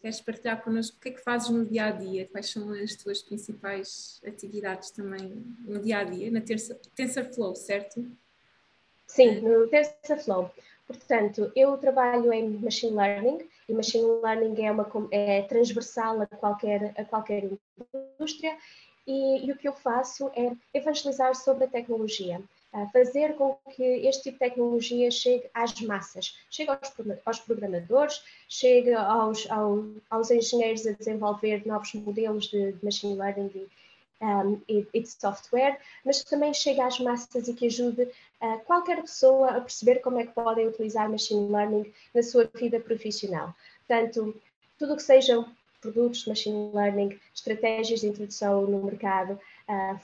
Queres 0.00 0.20
partilhar 0.22 0.62
connosco 0.62 0.96
o 0.96 1.00
que 1.00 1.10
é 1.10 1.12
que 1.12 1.20
fazes 1.20 1.50
no 1.50 1.64
dia 1.64 1.84
a 1.84 1.90
dia? 1.90 2.26
Quais 2.26 2.50
são 2.50 2.72
as 2.72 2.94
tuas 2.96 3.22
principais 3.22 4.20
atividades 4.26 4.90
também 4.90 5.44
no 5.64 5.78
dia 5.78 5.98
a 5.98 6.04
dia, 6.04 6.30
na 6.30 6.40
TensorFlow, 6.40 7.54
certo? 7.54 8.04
Sim, 9.06 9.40
no 9.40 9.68
TensorFlow. 9.68 10.50
Portanto, 10.86 11.52
eu 11.54 11.76
trabalho 11.76 12.32
em 12.32 12.48
Machine 12.48 12.96
Learning 12.96 13.38
e 13.70 13.74
Machine 13.74 14.20
Learning 14.22 14.64
é, 14.64 14.72
uma, 14.72 14.86
é 15.12 15.42
transversal 15.42 16.20
a 16.20 16.26
qualquer, 16.26 16.92
a 16.96 17.04
qualquer 17.04 17.48
indústria 18.18 18.56
e, 19.06 19.46
e, 19.46 19.52
o 19.52 19.56
que 19.56 19.68
eu 19.68 19.72
faço 19.72 20.30
é 20.34 20.52
evangelizar 20.74 21.34
sobre 21.34 21.64
a 21.64 21.68
tecnologia. 21.68 22.42
fazer 22.92 23.34
com 23.36 23.56
que 23.74 23.82
este 23.82 24.24
tipo 24.24 24.38
de 24.38 24.50
tecnologia 24.50 25.10
chegue 25.10 25.48
às 25.54 25.80
massas, 25.80 26.36
chegue 26.50 26.70
aos, 26.70 26.92
aos 27.24 27.38
programadores, 27.40 28.22
chegue 28.48 28.92
aos, 28.92 29.48
aos, 30.10 30.30
engenheiros 30.30 30.86
a 30.86 30.92
desenvolver 30.92 31.66
novos 31.66 31.94
modelos 31.94 32.46
de, 32.48 32.72
de 32.72 32.84
machine 32.84 33.16
learning 33.16 33.50
e, 33.54 33.68
um, 34.20 34.60
e, 34.68 34.86
e, 34.92 35.00
de 35.00 35.08
software, 35.08 35.78
mas 36.04 36.22
que 36.22 36.30
também 36.30 36.52
chegue 36.52 36.80
às 36.80 36.98
massas 36.98 37.48
e 37.48 37.54
que 37.54 37.66
ajude 37.66 38.02
uh, 38.02 38.58
qualquer 38.66 39.00
pessoa 39.00 39.48
a 39.50 39.60
perceber 39.60 40.00
como 40.00 40.18
é 40.18 40.26
que 40.26 40.32
podem 40.32 40.68
utilizar 40.68 41.08
machine 41.08 41.50
learning 41.50 41.92
na 42.14 42.22
sua 42.22 42.48
vida 42.54 42.78
profissional. 42.78 43.54
Portanto, 43.86 44.34
tudo 44.78 44.94
o 44.94 44.96
que 44.96 45.02
sejam 45.02 45.46
produtos 45.80 46.20
de 46.20 46.28
machine 46.28 46.70
learning, 46.74 47.18
estratégias 47.34 48.00
de 48.00 48.08
introdução 48.08 48.66
no 48.66 48.84
mercado, 48.84 49.40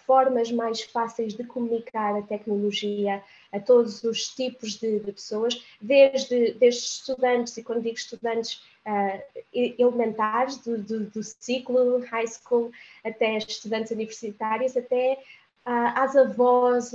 formas 0.04 0.50
mais 0.50 0.82
fáceis 0.82 1.34
de 1.34 1.44
comunicar 1.44 2.16
a 2.16 2.22
tecnologia 2.22 3.22
a 3.52 3.60
todos 3.60 4.04
os 4.04 4.28
tipos 4.28 4.74
de, 4.74 5.00
de 5.00 5.12
pessoas, 5.12 5.64
desde, 5.80 6.52
desde 6.54 6.80
estudantes, 6.82 7.56
e 7.56 7.62
quando 7.62 7.82
digo 7.82 7.96
estudantes 7.96 8.62
uh, 8.86 9.22
elementares 9.52 10.58
do, 10.58 10.78
do, 10.78 11.04
do, 11.06 11.22
ciclo 11.22 11.98
high 12.06 12.26
school, 12.26 12.70
até 13.04 13.38
estudantes 13.38 13.90
universitários, 13.90 14.76
até 14.76 15.18
uh, 15.66 15.92
às 15.94 16.16
avós, 16.16 16.92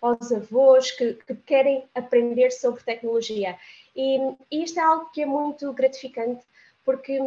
aos 0.00 0.32
avós 0.32 0.90
que, 0.90 1.14
que 1.14 1.34
querem 1.34 1.84
aprender 1.94 2.50
sobre 2.50 2.82
tecnologia. 2.82 3.56
E, 3.94 4.18
e 4.50 4.64
isto 4.64 4.78
é 4.78 4.82
algo 4.82 5.10
que 5.10 5.22
é 5.22 5.26
muito 5.26 5.72
gratificante, 5.72 6.42
porque 6.84 7.18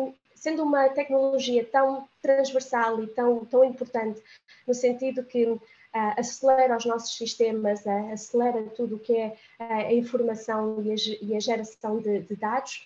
sendo 0.44 0.62
uma 0.62 0.90
tecnologia 0.90 1.64
tão 1.64 2.06
transversal 2.22 3.02
e 3.02 3.08
tão, 3.08 3.46
tão 3.46 3.64
importante, 3.64 4.22
no 4.68 4.74
sentido 4.74 5.24
que 5.24 5.46
uh, 5.46 5.60
acelera 5.94 6.76
os 6.76 6.84
nossos 6.84 7.16
sistemas, 7.16 7.86
uh, 7.86 8.12
acelera 8.12 8.62
tudo 8.76 8.98
o 8.98 9.00
que 9.00 9.16
é 9.16 9.38
uh, 9.58 9.64
a 9.88 9.94
informação 9.94 10.84
e 10.84 10.92
a, 10.92 10.96
e 11.22 11.34
a 11.38 11.40
geração 11.40 11.98
de, 12.02 12.24
de 12.24 12.36
dados, 12.36 12.86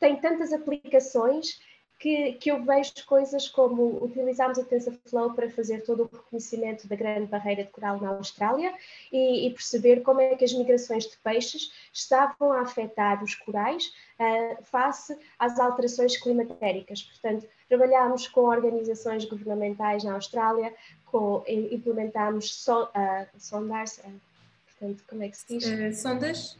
tem 0.00 0.16
tantas 0.16 0.52
aplicações 0.52 1.60
que, 2.04 2.32
que, 2.34 2.50
eu 2.50 2.62
vejo 2.62 2.92
coisas 3.06 3.48
como 3.48 4.04
utilizarmos 4.04 4.58
o 4.58 4.64
TensorFlow 4.66 5.32
para 5.32 5.48
fazer 5.48 5.82
todo 5.84 6.02
o 6.02 6.14
reconhecimento 6.14 6.86
da 6.86 6.94
grande 6.94 7.24
barreira 7.24 7.64
de 7.64 7.70
coral 7.70 7.98
na 7.98 8.10
Austrália 8.10 8.74
e, 9.10 9.46
e 9.46 9.50
perceber 9.50 10.02
como 10.02 10.20
é 10.20 10.34
que 10.34 10.44
as 10.44 10.52
migrações 10.52 11.04
de 11.04 11.16
peixes 11.16 11.72
estavam 11.90 12.52
a 12.52 12.60
afetar 12.60 13.24
os 13.24 13.34
corais 13.34 13.86
uh, 14.20 14.62
face 14.64 15.16
às 15.38 15.58
alterações 15.58 16.14
climatéricas. 16.18 17.02
Portanto, 17.04 17.48
trabalhámos 17.70 18.28
com 18.28 18.42
organizações 18.42 19.24
governamentais 19.24 20.04
na 20.04 20.12
Austrália, 20.12 20.74
com, 21.06 21.42
implementámos 21.48 22.54
so, 22.54 22.82
uh, 22.82 23.26
sondas, 23.38 23.96
uh, 24.04 24.20
portanto, 24.66 25.02
como 25.08 25.22
é 25.22 25.30
que 25.30 25.38
se 25.38 25.58
diz? 25.58 26.02
sondas? 26.02 26.58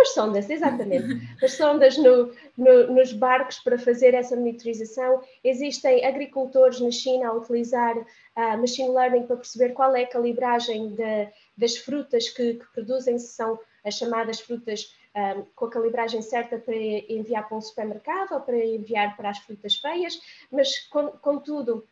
As 0.00 0.14
sondas, 0.14 0.48
exatamente. 0.48 1.28
As 1.42 1.52
sondas 1.52 1.98
no, 1.98 2.32
no, 2.56 2.94
nos 2.94 3.12
barcos 3.12 3.58
para 3.58 3.78
fazer 3.78 4.14
essa 4.14 4.34
monitorização. 4.34 5.22
Existem 5.44 6.06
agricultores 6.06 6.80
na 6.80 6.90
China 6.90 7.28
a 7.28 7.34
utilizar 7.34 7.96
uh, 7.98 8.58
machine 8.58 8.88
learning 8.88 9.26
para 9.26 9.36
perceber 9.36 9.74
qual 9.74 9.94
é 9.94 10.04
a 10.04 10.08
calibragem 10.08 10.94
de, 10.94 11.28
das 11.56 11.76
frutas 11.76 12.30
que, 12.30 12.54
que, 12.54 12.66
produzem, 12.72 13.18
se 13.18 13.28
são 13.34 13.58
as 13.84 13.94
chamadas 13.94 14.40
frutas 14.40 14.94
um, 15.14 15.44
com 15.54 15.66
a 15.66 15.70
calibragem 15.70 16.22
certa 16.22 16.58
para 16.58 16.74
enviar 16.74 17.46
para 17.46 17.58
um 17.58 17.60
supermercado 17.60 18.32
ou 18.32 18.40
para 18.40 18.56
enviar 18.56 19.16
para 19.16 19.30
as 19.30 19.38
frutas 19.38 19.76
feias, 19.76 20.18
mas 20.50 20.78
contudo, 21.20 21.86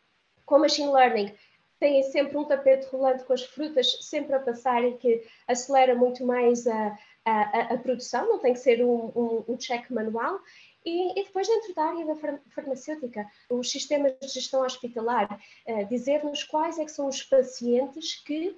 com 0.45 0.59
machine 0.59 0.91
learning 0.91 1.31
têm 1.79 2.03
sempre 2.03 2.37
um 2.37 2.43
tapete 2.43 2.87
rolante 2.87 3.23
com 3.23 3.33
as 3.33 3.43
frutas 3.43 3.99
sempre 4.01 4.35
a 4.35 4.39
passar 4.39 4.81
que 4.99 5.25
acelera 5.47 5.95
muito 5.95 6.25
mais 6.25 6.67
a, 6.67 6.97
a, 7.25 7.73
a 7.73 7.77
produção, 7.77 8.27
não 8.27 8.39
tem 8.39 8.53
que 8.53 8.59
ser 8.59 8.83
um, 8.83 9.11
um, 9.15 9.45
um 9.49 9.57
check 9.57 9.89
manual. 9.91 10.39
E, 10.85 11.19
e, 11.19 11.23
depois, 11.23 11.47
dentro 11.47 11.73
da 11.73 11.83
área 11.83 12.05
da 12.05 12.15
farmacêutica, 12.49 13.25
os 13.49 13.69
sistemas 13.69 14.13
de 14.19 14.27
gestão 14.27 14.61
hospitalar, 14.61 15.39
uh, 15.67 15.85
dizer-nos 15.87 16.43
quais 16.43 16.79
é 16.79 16.85
que 16.85 16.91
são 16.91 17.07
os 17.07 17.21
pacientes 17.21 18.15
que 18.23 18.57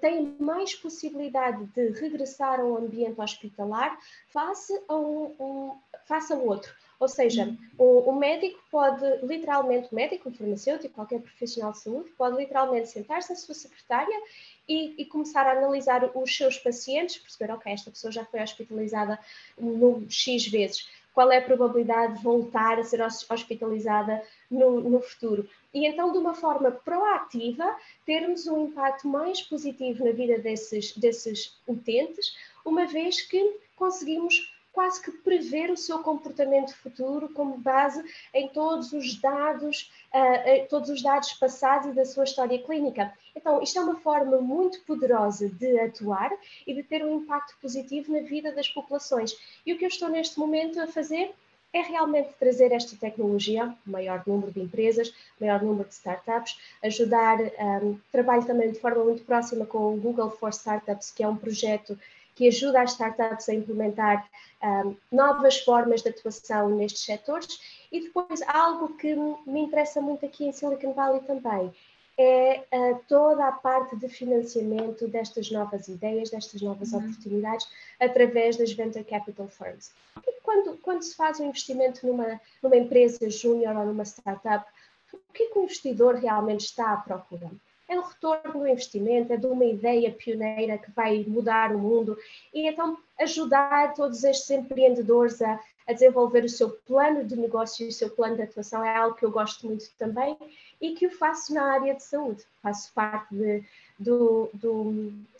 têm 0.00 0.36
mais 0.38 0.74
possibilidade 0.74 1.64
de 1.66 1.88
regressar 1.98 2.60
ao 2.60 2.76
ambiente 2.76 3.20
hospitalar 3.20 3.98
face 4.26 4.78
a 4.88 4.94
um, 4.94 5.34
um 5.40 5.78
face 6.06 6.32
a 6.32 6.36
outro. 6.36 6.74
Ou 7.00 7.08
seja, 7.08 7.56
o, 7.78 8.10
o, 8.10 8.12
médico 8.14 8.62
pode 8.70 9.02
literalmente, 9.22 9.88
o 9.90 9.94
médico, 9.94 10.28
o 10.28 10.32
farmacêutico, 10.32 10.94
qualquer 10.94 11.20
profissional 11.22 11.72
de 11.72 11.78
saúde, 11.78 12.10
pode 12.10 12.36
literalmente 12.36 12.90
sentar-se 12.90 13.30
na 13.30 13.36
sua 13.36 13.54
secretária 13.54 14.22
e, 14.68 14.94
e, 15.00 15.06
começar 15.06 15.46
a 15.46 15.52
analisar 15.52 16.10
os 16.14 16.36
seus 16.36 16.58
pacientes, 16.58 17.16
perceber, 17.16 17.54
ok, 17.54 17.72
esta 17.72 17.90
pessoa 17.90 18.12
já 18.12 18.22
foi 18.26 18.42
hospitalizada 18.42 19.18
no 19.58 20.04
X 20.10 20.46
vezes, 20.46 20.90
qual 21.14 21.32
é 21.32 21.38
a 21.38 21.42
probabilidade 21.42 22.18
de 22.18 22.22
voltar 22.22 22.78
a 22.78 22.84
ser 22.84 23.00
hospitalizada 23.02 24.22
no, 24.50 24.80
no 24.82 25.00
futuro? 25.00 25.48
e 25.72 25.86
então, 25.86 26.12
de 26.12 26.18
uma 26.18 26.34
forma 26.34 26.70
proativa, 26.70 27.76
termos 28.04 28.46
um 28.46 28.66
impacto 28.66 29.08
mais 29.08 29.40
positivo 29.40 30.04
na 30.04 30.10
vida 30.10 30.38
desses, 30.38 30.96
desses 30.96 31.56
utentes, 31.66 32.36
uma 32.64 32.86
vez 32.86 33.22
que 33.22 33.56
conseguimos 33.76 34.52
quase 34.72 35.02
que 35.02 35.10
prever 35.10 35.70
o 35.70 35.76
seu 35.76 35.98
comportamento 36.00 36.74
futuro 36.76 37.28
com 37.30 37.58
base 37.60 38.04
em 38.32 38.48
todos 38.48 38.92
os 38.92 39.20
dados, 39.20 39.90
uh, 40.14 40.68
todos 40.68 40.90
os 40.90 41.02
dados 41.02 41.32
passados 41.34 41.88
e 41.88 41.92
da 41.92 42.04
sua 42.04 42.24
história 42.24 42.58
clínica. 42.62 43.12
Então, 43.34 43.62
isto 43.62 43.78
é 43.78 43.82
uma 43.82 43.96
forma 43.96 44.38
muito 44.38 44.80
poderosa 44.82 45.48
de 45.48 45.78
atuar 45.80 46.30
e 46.66 46.74
de 46.74 46.82
ter 46.82 47.04
um 47.04 47.16
impacto 47.16 47.56
positivo 47.60 48.12
na 48.12 48.20
vida 48.20 48.52
das 48.52 48.68
populações. 48.68 49.36
E 49.64 49.72
o 49.72 49.78
que 49.78 49.84
eu 49.84 49.88
estou 49.88 50.08
neste 50.08 50.38
momento 50.38 50.80
a 50.80 50.86
fazer 50.86 51.34
é 51.72 51.82
realmente 51.82 52.32
trazer 52.38 52.72
esta 52.72 52.96
tecnologia, 52.96 53.72
maior 53.86 54.22
número 54.26 54.50
de 54.50 54.60
empresas, 54.60 55.14
maior 55.40 55.62
número 55.62 55.88
de 55.88 55.94
startups, 55.94 56.58
ajudar, 56.82 57.38
um, 57.82 57.96
trabalho 58.10 58.44
também 58.44 58.72
de 58.72 58.80
forma 58.80 59.04
muito 59.04 59.22
próxima 59.24 59.64
com 59.64 59.94
o 59.94 59.96
Google 59.96 60.30
for 60.30 60.50
Startups, 60.50 61.12
que 61.12 61.22
é 61.22 61.28
um 61.28 61.36
projeto 61.36 61.96
que 62.34 62.48
ajuda 62.48 62.82
as 62.82 62.92
startups 62.92 63.48
a 63.48 63.54
implementar 63.54 64.28
um, 64.62 64.96
novas 65.10 65.60
formas 65.60 66.02
de 66.02 66.10
atuação 66.10 66.70
nestes 66.70 67.04
setores. 67.04 67.60
E 67.90 68.00
depois, 68.00 68.40
algo 68.42 68.96
que 68.96 69.14
me 69.46 69.60
interessa 69.60 70.00
muito 70.00 70.24
aqui 70.24 70.44
em 70.44 70.52
Silicon 70.52 70.92
Valley 70.92 71.20
também, 71.22 71.72
é 72.18 72.64
uh, 72.72 73.00
toda 73.08 73.46
a 73.46 73.52
parte 73.52 73.96
de 73.96 74.06
financiamento 74.08 75.08
destas 75.08 75.50
novas 75.50 75.88
ideias, 75.88 76.28
destas 76.28 76.60
novas 76.60 76.92
uhum. 76.92 76.98
oportunidades, 76.98 77.66
através 77.98 78.56
das 78.58 78.72
venture 78.72 79.04
capital 79.04 79.48
firms. 79.48 79.90
E 80.26 80.32
quando, 80.42 80.76
quando 80.78 81.02
se 81.02 81.16
faz 81.16 81.40
um 81.40 81.46
investimento 81.46 82.06
numa, 82.06 82.38
numa 82.62 82.76
empresa 82.76 83.30
júnior 83.30 83.74
ou 83.74 83.86
numa 83.86 84.04
startup, 84.04 84.66
o 85.12 85.32
que, 85.32 85.44
é 85.44 85.46
que 85.46 85.58
o 85.58 85.62
investidor 85.62 86.16
realmente 86.16 86.66
está 86.66 86.92
à 86.92 86.96
procura? 86.98 87.50
É 87.90 87.98
o 87.98 88.02
retorno 88.02 88.52
do 88.52 88.68
investimento, 88.68 89.32
é 89.32 89.36
de 89.36 89.46
uma 89.46 89.64
ideia 89.64 90.12
pioneira 90.12 90.78
que 90.78 90.92
vai 90.92 91.24
mudar 91.26 91.74
o 91.74 91.78
mundo 91.80 92.16
e 92.54 92.68
então 92.68 92.96
ajudar 93.18 93.94
todos 93.94 94.22
estes 94.22 94.48
empreendedores 94.48 95.42
a, 95.42 95.58
a 95.88 95.92
desenvolver 95.92 96.44
o 96.44 96.48
seu 96.48 96.70
plano 96.70 97.24
de 97.24 97.34
negócio 97.34 97.84
e 97.84 97.88
o 97.88 97.92
seu 97.92 98.08
plano 98.08 98.36
de 98.36 98.42
atuação 98.42 98.84
é 98.84 98.96
algo 98.96 99.16
que 99.16 99.24
eu 99.24 99.30
gosto 99.32 99.66
muito 99.66 99.90
também 99.98 100.36
e 100.80 100.92
que 100.92 101.08
o 101.08 101.10
faço 101.10 101.52
na 101.52 101.64
área 101.64 101.92
de 101.92 102.04
saúde. 102.04 102.44
Faço 102.62 102.92
parte 102.94 103.34
de, 103.34 103.64
do, 103.98 104.48
do, 104.54 104.72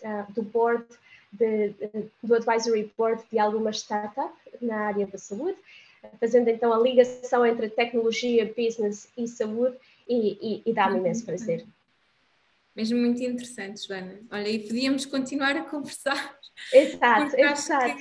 uh, 0.02 0.32
do 0.34 0.42
board, 0.42 0.84
de, 1.30 1.72
do 2.20 2.34
advisory 2.34 2.92
board 2.98 3.22
de 3.30 3.38
algumas 3.38 3.76
startups 3.76 4.60
na 4.60 4.86
área 4.86 5.06
da 5.06 5.18
saúde, 5.18 5.56
fazendo 6.18 6.48
então 6.48 6.72
a 6.72 6.78
ligação 6.80 7.46
entre 7.46 7.68
tecnologia, 7.68 8.52
business 8.56 9.08
e 9.16 9.28
saúde 9.28 9.76
e, 10.08 10.36
e, 10.42 10.62
e 10.66 10.72
dá-me 10.72 10.98
imenso 10.98 11.24
prazer. 11.24 11.64
Mesmo 12.74 12.98
muito 12.98 13.22
interessante, 13.22 13.86
Joana. 13.86 14.20
Olha, 14.30 14.48
e 14.48 14.66
podíamos 14.66 15.04
continuar 15.04 15.56
a 15.56 15.64
conversar. 15.64 16.38
Exato, 16.72 17.36
exato. 17.36 17.96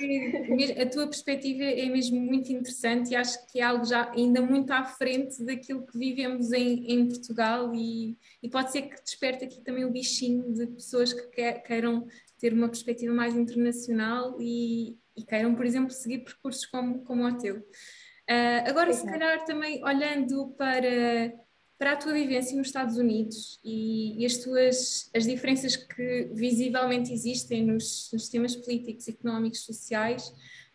a 0.80 0.86
tua 0.86 1.06
perspectiva 1.06 1.64
é 1.64 1.86
mesmo 1.86 2.20
muito 2.20 2.52
interessante 2.52 3.10
e 3.10 3.16
acho 3.16 3.46
que 3.46 3.58
é 3.58 3.62
algo 3.62 3.84
já 3.84 4.10
ainda 4.12 4.42
muito 4.42 4.70
à 4.70 4.84
frente 4.84 5.42
daquilo 5.44 5.86
que 5.86 5.98
vivemos 5.98 6.52
em, 6.52 6.92
em 6.92 7.08
Portugal 7.08 7.74
e, 7.74 8.18
e 8.42 8.48
pode 8.48 8.70
ser 8.70 8.82
que 8.82 9.02
desperte 9.02 9.44
aqui 9.44 9.60
também 9.62 9.84
o 9.84 9.90
bichinho 9.90 10.52
de 10.52 10.66
pessoas 10.66 11.12
que 11.12 11.26
queiram 11.64 12.06
ter 12.38 12.52
uma 12.52 12.68
perspectiva 12.68 13.12
mais 13.12 13.34
internacional 13.34 14.36
e, 14.40 14.98
e, 15.16 15.24
queiram, 15.24 15.54
por 15.54 15.66
exemplo, 15.66 15.90
seguir 15.90 16.18
percursos 16.18 16.66
como, 16.66 17.02
como 17.04 17.26
o 17.26 17.38
teu. 17.38 17.56
Uh, 17.56 18.68
agora, 18.68 18.90
Exato. 18.90 19.06
se 19.06 19.12
calhar 19.12 19.44
também 19.44 19.82
olhando 19.84 20.54
para 20.56 21.32
para 21.80 21.92
a 21.92 21.96
tua 21.96 22.12
vivência 22.12 22.54
nos 22.54 22.66
Estados 22.66 22.98
Unidos 22.98 23.58
e, 23.64 24.22
e, 24.22 24.26
as 24.26 24.36
tuas 24.36 25.10
as 25.16 25.24
diferenças 25.24 25.76
que 25.76 26.28
visivelmente 26.30 27.10
existem 27.10 27.64
nos, 27.64 28.10
nos 28.12 28.24
sistemas 28.24 28.54
políticos, 28.54 29.08
económicos, 29.08 29.64
sociais, 29.64 30.30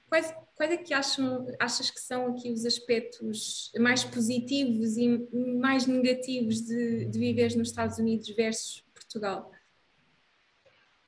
quais, 0.09 0.33
quais 0.55 0.71
é 0.71 0.77
que 0.77 0.95
acham, 0.95 1.45
achas 1.59 1.91
que 1.91 1.99
são 1.99 2.29
aqui 2.29 2.51
os 2.51 2.65
aspectos 2.65 3.71
mais 3.77 4.03
positivos 4.03 4.97
e 4.97 5.29
mais 5.59 5.85
negativos 5.85 6.61
de, 6.61 7.05
de 7.05 7.19
viver 7.19 7.55
nos 7.55 7.69
Estados 7.69 7.99
Unidos 7.99 8.27
versus 8.29 8.83
Portugal? 8.91 9.51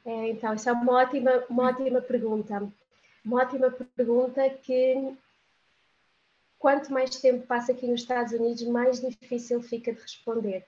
É, 0.06 0.30
então, 0.30 0.54
essa 0.54 0.70
é 0.70 0.74
uma 0.74 0.94
ótima, 0.94 1.44
uma 1.50 1.70
ótima 1.70 2.02
pergunta. 2.02 2.72
Uma 3.26 3.42
ótima 3.42 3.72
pergunta 3.72 4.48
que, 4.48 5.12
quanto 6.60 6.92
mais 6.92 7.16
tempo 7.18 7.46
passa 7.46 7.72
aqui 7.72 7.88
nos 7.88 8.02
Estados 8.02 8.34
Unidos, 8.34 8.64
mais 8.64 9.00
difícil 9.00 9.62
fica 9.62 9.94
de 9.94 10.02
responder. 10.02 10.66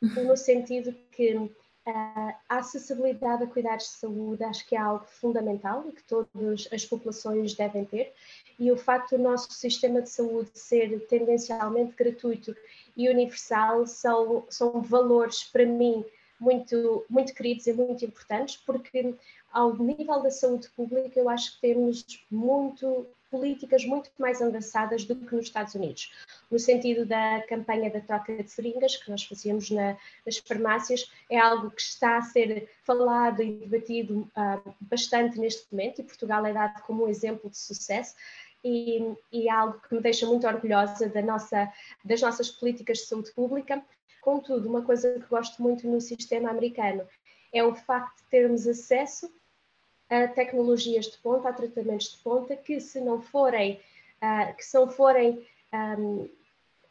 No 0.00 0.36
sentido 0.36 0.94
que 1.10 1.50
a 1.84 2.36
acessibilidade 2.48 3.42
a 3.42 3.46
cuidados 3.46 3.86
de 3.86 3.92
saúde 3.92 4.44
acho 4.44 4.66
que 4.66 4.76
é 4.76 4.78
algo 4.78 5.04
fundamental 5.04 5.84
e 5.88 5.92
que 5.92 6.02
todas 6.04 6.68
as 6.72 6.84
populações 6.84 7.54
devem 7.54 7.84
ter, 7.84 8.12
e 8.58 8.70
o 8.70 8.76
facto 8.76 9.16
do 9.16 9.22
nosso 9.22 9.52
sistema 9.52 10.00
de 10.00 10.10
saúde 10.10 10.50
ser 10.54 11.06
tendencialmente 11.08 11.94
gratuito 11.96 12.54
e 12.96 13.08
universal 13.08 13.86
são, 13.86 14.44
são 14.48 14.80
valores, 14.82 15.44
para 15.44 15.66
mim, 15.66 16.04
muito, 16.38 17.04
muito 17.08 17.34
queridos 17.34 17.66
e 17.66 17.72
muito 17.72 18.04
importantes, 18.04 18.56
porque 18.56 19.14
ao 19.52 19.76
nível 19.76 20.22
da 20.22 20.30
saúde 20.30 20.68
pública 20.70 21.18
eu 21.18 21.28
acho 21.28 21.54
que 21.54 21.60
temos 21.60 22.04
muito 22.30 23.06
políticas 23.32 23.86
muito 23.86 24.10
mais 24.18 24.42
avançadas 24.42 25.06
do 25.06 25.16
que 25.16 25.34
nos 25.34 25.46
Estados 25.46 25.74
Unidos, 25.74 26.12
no 26.50 26.58
sentido 26.58 27.06
da 27.06 27.42
campanha 27.48 27.90
da 27.90 28.02
troca 28.02 28.42
de 28.42 28.50
seringas 28.50 28.96
que 28.96 29.10
nós 29.10 29.24
fazíamos 29.24 29.70
na, 29.70 29.96
nas 30.26 30.36
farmácias, 30.36 31.10
é 31.30 31.38
algo 31.38 31.70
que 31.70 31.80
está 31.80 32.18
a 32.18 32.22
ser 32.22 32.68
falado 32.84 33.42
e 33.42 33.52
debatido 33.52 34.30
uh, 34.36 34.74
bastante 34.82 35.40
neste 35.40 35.66
momento 35.72 36.02
e 36.02 36.04
Portugal 36.04 36.44
é 36.44 36.52
dado 36.52 36.82
como 36.82 37.04
um 37.04 37.08
exemplo 37.08 37.48
de 37.48 37.56
sucesso 37.56 38.14
e, 38.62 39.00
e 39.32 39.48
é 39.48 39.50
algo 39.50 39.80
que 39.80 39.94
me 39.94 40.02
deixa 40.02 40.26
muito 40.26 40.46
orgulhosa 40.46 41.08
da 41.08 41.22
nossa, 41.22 41.72
das 42.04 42.20
nossas 42.20 42.50
políticas 42.50 42.98
de 42.98 43.06
saúde 43.06 43.32
pública. 43.32 43.82
Contudo, 44.20 44.68
uma 44.68 44.82
coisa 44.82 45.18
que 45.18 45.26
gosto 45.26 45.60
muito 45.62 45.88
no 45.88 46.00
sistema 46.00 46.50
americano 46.50 47.08
é 47.50 47.64
o 47.64 47.74
facto 47.74 48.18
de 48.18 48.28
termos 48.28 48.66
acesso 48.66 49.32
a 50.12 50.28
tecnologias 50.28 51.06
de 51.06 51.16
ponta, 51.18 51.48
a 51.48 51.52
tratamentos 51.52 52.12
de 52.12 52.18
ponta, 52.18 52.54
que 52.54 52.78
se 52.80 53.00
não 53.00 53.22
forem, 53.22 53.80
uh, 54.22 54.54
que 54.54 54.62
se 54.62 54.74
não 54.74 54.90
forem 54.90 55.46
um, 55.72 56.28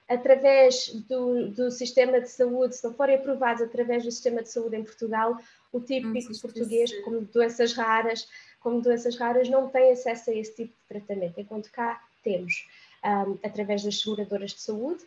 através 0.09 0.87
do, 1.07 1.49
do, 1.49 1.69
sistema 1.69 2.19
de 2.19 2.29
saúde, 2.29 2.75
se 2.75 2.83
não 2.83 2.93
forem 2.95 3.15
aprovados 3.15 3.61
através 3.61 4.03
do 4.03 4.11
sistema 4.11 4.41
de 4.41 4.49
saúde 4.49 4.75
em 4.75 4.83
Portugal, 4.83 5.37
o 5.71 5.79
típico 5.79 6.33
português, 6.41 6.91
como 7.03 7.21
doenças 7.21 7.73
raras, 7.73 8.27
como 8.59 8.81
doenças 8.81 9.15
raras, 9.15 9.47
não 9.47 9.69
tem 9.69 9.91
acesso 9.91 10.31
a 10.31 10.33
esse 10.33 10.55
tipo 10.55 10.73
de 10.73 10.99
tratamento, 10.99 11.39
enquanto 11.39 11.71
cá 11.71 12.03
temos, 12.23 12.67
um, 13.05 13.37
através 13.43 13.83
das 13.83 14.01
seguradoras 14.01 14.51
de 14.51 14.61
saúde, 14.61 15.03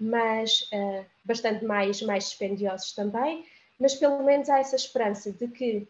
mas 0.00 0.62
uh, 0.72 1.04
bastante 1.22 1.64
mais, 1.66 2.00
mais 2.00 2.24
dispendiosos 2.24 2.92
também, 2.92 3.44
mas 3.78 3.94
pelo 3.94 4.22
menos 4.22 4.48
há 4.48 4.58
essa 4.58 4.74
esperança 4.74 5.30
de 5.30 5.48
que 5.48 5.86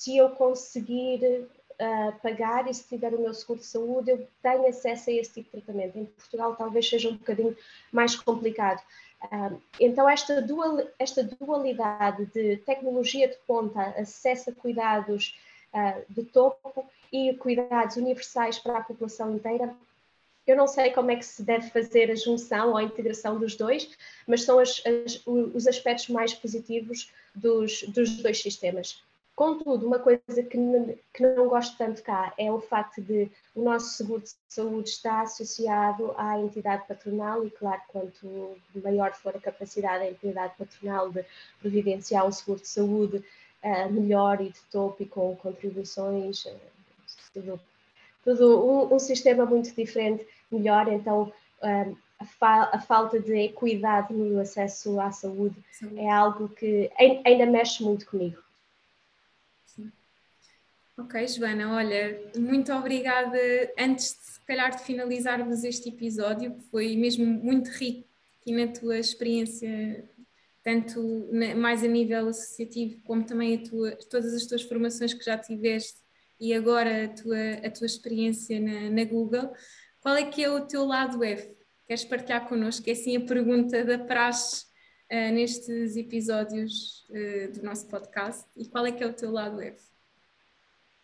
se 0.00 0.16
eu 0.16 0.30
conseguir 0.30 1.20
uh, 1.26 2.12
pagar 2.22 2.66
e 2.66 2.72
se 2.72 2.84
tiver 2.84 3.12
o 3.12 3.20
meu 3.20 3.34
seguro 3.34 3.60
de 3.60 3.66
saúde, 3.66 4.10
eu 4.10 4.26
tenho 4.42 4.66
acesso 4.66 5.10
a 5.10 5.12
esse 5.12 5.34
tipo 5.34 5.54
de 5.54 5.62
tratamento. 5.62 5.98
Em 5.98 6.06
Portugal 6.06 6.56
talvez 6.56 6.88
seja 6.88 7.10
um 7.10 7.16
bocadinho 7.16 7.54
mais 7.92 8.16
complicado. 8.16 8.82
Uh, 9.24 9.60
então, 9.78 10.08
esta, 10.08 10.40
dual, 10.40 10.78
esta 10.98 11.22
dualidade 11.22 12.24
de 12.32 12.56
tecnologia 12.64 13.28
de 13.28 13.36
ponta, 13.46 13.82
acesso 13.90 14.48
a 14.48 14.54
cuidados 14.54 15.38
uh, 15.74 16.02
de 16.08 16.22
topo 16.22 16.86
e 17.12 17.34
cuidados 17.34 17.96
universais 17.96 18.58
para 18.58 18.78
a 18.78 18.82
população 18.82 19.36
inteira, 19.36 19.76
eu 20.46 20.56
não 20.56 20.66
sei 20.66 20.92
como 20.92 21.10
é 21.10 21.16
que 21.16 21.26
se 21.26 21.42
deve 21.42 21.68
fazer 21.68 22.10
a 22.10 22.14
junção 22.14 22.70
ou 22.70 22.78
a 22.78 22.82
integração 22.82 23.38
dos 23.38 23.54
dois, 23.54 23.90
mas 24.26 24.44
são 24.44 24.58
as, 24.58 24.82
as, 24.86 25.20
os 25.26 25.66
aspectos 25.66 26.08
mais 26.08 26.32
positivos 26.32 27.12
dos, 27.34 27.82
dos 27.82 28.16
dois 28.22 28.40
sistemas. 28.40 29.02
Contudo, 29.40 29.86
uma 29.86 29.98
coisa 29.98 30.20
que, 30.28 30.58
que 31.14 31.22
não 31.22 31.48
gosto 31.48 31.78
tanto 31.78 32.02
cá 32.02 32.30
é 32.36 32.52
o 32.52 32.60
facto 32.60 33.00
de 33.00 33.30
o 33.54 33.62
nosso 33.62 33.96
seguro 33.96 34.20
de 34.20 34.34
saúde 34.46 34.90
estar 34.90 35.22
associado 35.22 36.14
à 36.18 36.38
entidade 36.38 36.86
patronal 36.86 37.46
e, 37.46 37.50
claro, 37.50 37.80
quanto 37.88 38.58
maior 38.84 39.14
for 39.14 39.34
a 39.34 39.40
capacidade 39.40 40.04
da 40.04 40.10
entidade 40.10 40.52
patronal 40.58 41.10
de 41.10 41.24
providenciar 41.58 42.26
um 42.26 42.30
seguro 42.30 42.60
de 42.60 42.68
saúde 42.68 43.24
uh, 43.64 43.90
melhor 43.90 44.42
e 44.42 44.50
de 44.50 44.60
topo 44.70 45.02
e 45.02 45.06
com 45.06 45.34
contribuições, 45.36 46.44
uh, 46.44 46.60
tudo, 47.32 47.58
tudo 48.22 48.62
um, 48.62 48.94
um, 48.94 48.98
sistema 48.98 49.46
muito 49.46 49.74
diferente, 49.74 50.28
melhor, 50.52 50.86
então 50.86 51.32
uh, 51.62 51.96
a, 52.18 52.26
fa 52.26 52.68
a, 52.74 52.78
falta 52.78 53.18
de 53.18 53.34
equidade 53.38 54.12
no 54.12 54.38
acesso 54.38 55.00
à 55.00 55.10
saúde 55.10 55.56
Sim. 55.72 55.98
é 55.98 56.10
algo 56.10 56.46
que 56.46 56.92
ainda 57.24 57.46
mexe 57.46 57.82
muito 57.82 58.04
comigo. 58.04 58.49
Ok, 61.00 61.26
Joana, 61.28 61.74
olha, 61.76 62.30
muito 62.36 62.70
obrigada. 62.74 63.38
Antes 63.78 64.12
de 64.12 64.32
se 64.34 64.40
calhar 64.46 64.76
de 64.76 64.82
finalizarmos 64.82 65.64
este 65.64 65.88
episódio, 65.88 66.54
que 66.54 66.62
foi 66.64 66.94
mesmo 66.94 67.24
muito 67.24 67.70
rico 67.70 68.06
aqui 68.38 68.52
na 68.52 68.70
tua 68.70 68.98
experiência, 68.98 70.06
tanto 70.62 71.26
na, 71.32 71.54
mais 71.54 71.82
a 71.82 71.86
nível 71.86 72.28
associativo, 72.28 73.00
como 73.02 73.24
também 73.24 73.54
a 73.54 73.62
tua, 73.62 73.96
todas 74.10 74.34
as 74.34 74.44
tuas 74.44 74.62
formações 74.62 75.14
que 75.14 75.24
já 75.24 75.38
tiveste 75.38 75.98
e 76.38 76.52
agora 76.52 77.06
a 77.06 77.08
tua, 77.08 77.52
a 77.64 77.70
tua 77.70 77.86
experiência 77.86 78.60
na, 78.60 78.90
na 78.90 79.04
Google. 79.04 79.54
Qual 80.02 80.14
é 80.14 80.26
que 80.26 80.44
é 80.44 80.50
o 80.50 80.66
teu 80.66 80.84
lado 80.84 81.24
F? 81.24 81.56
Queres 81.86 82.04
partilhar 82.04 82.46
connosco? 82.46 82.86
É 82.90 82.92
assim 82.92 83.16
a 83.16 83.20
pergunta 83.22 83.82
da 83.86 83.98
praxe 83.98 84.66
uh, 85.10 85.32
nestes 85.32 85.96
episódios 85.96 87.08
uh, 87.08 87.52
do 87.54 87.62
nosso 87.62 87.88
podcast. 87.88 88.44
E 88.54 88.66
qual 88.66 88.84
é 88.84 88.92
que 88.92 89.02
é 89.02 89.06
o 89.06 89.14
teu 89.14 89.30
lado 89.30 89.62
F? 89.62 89.90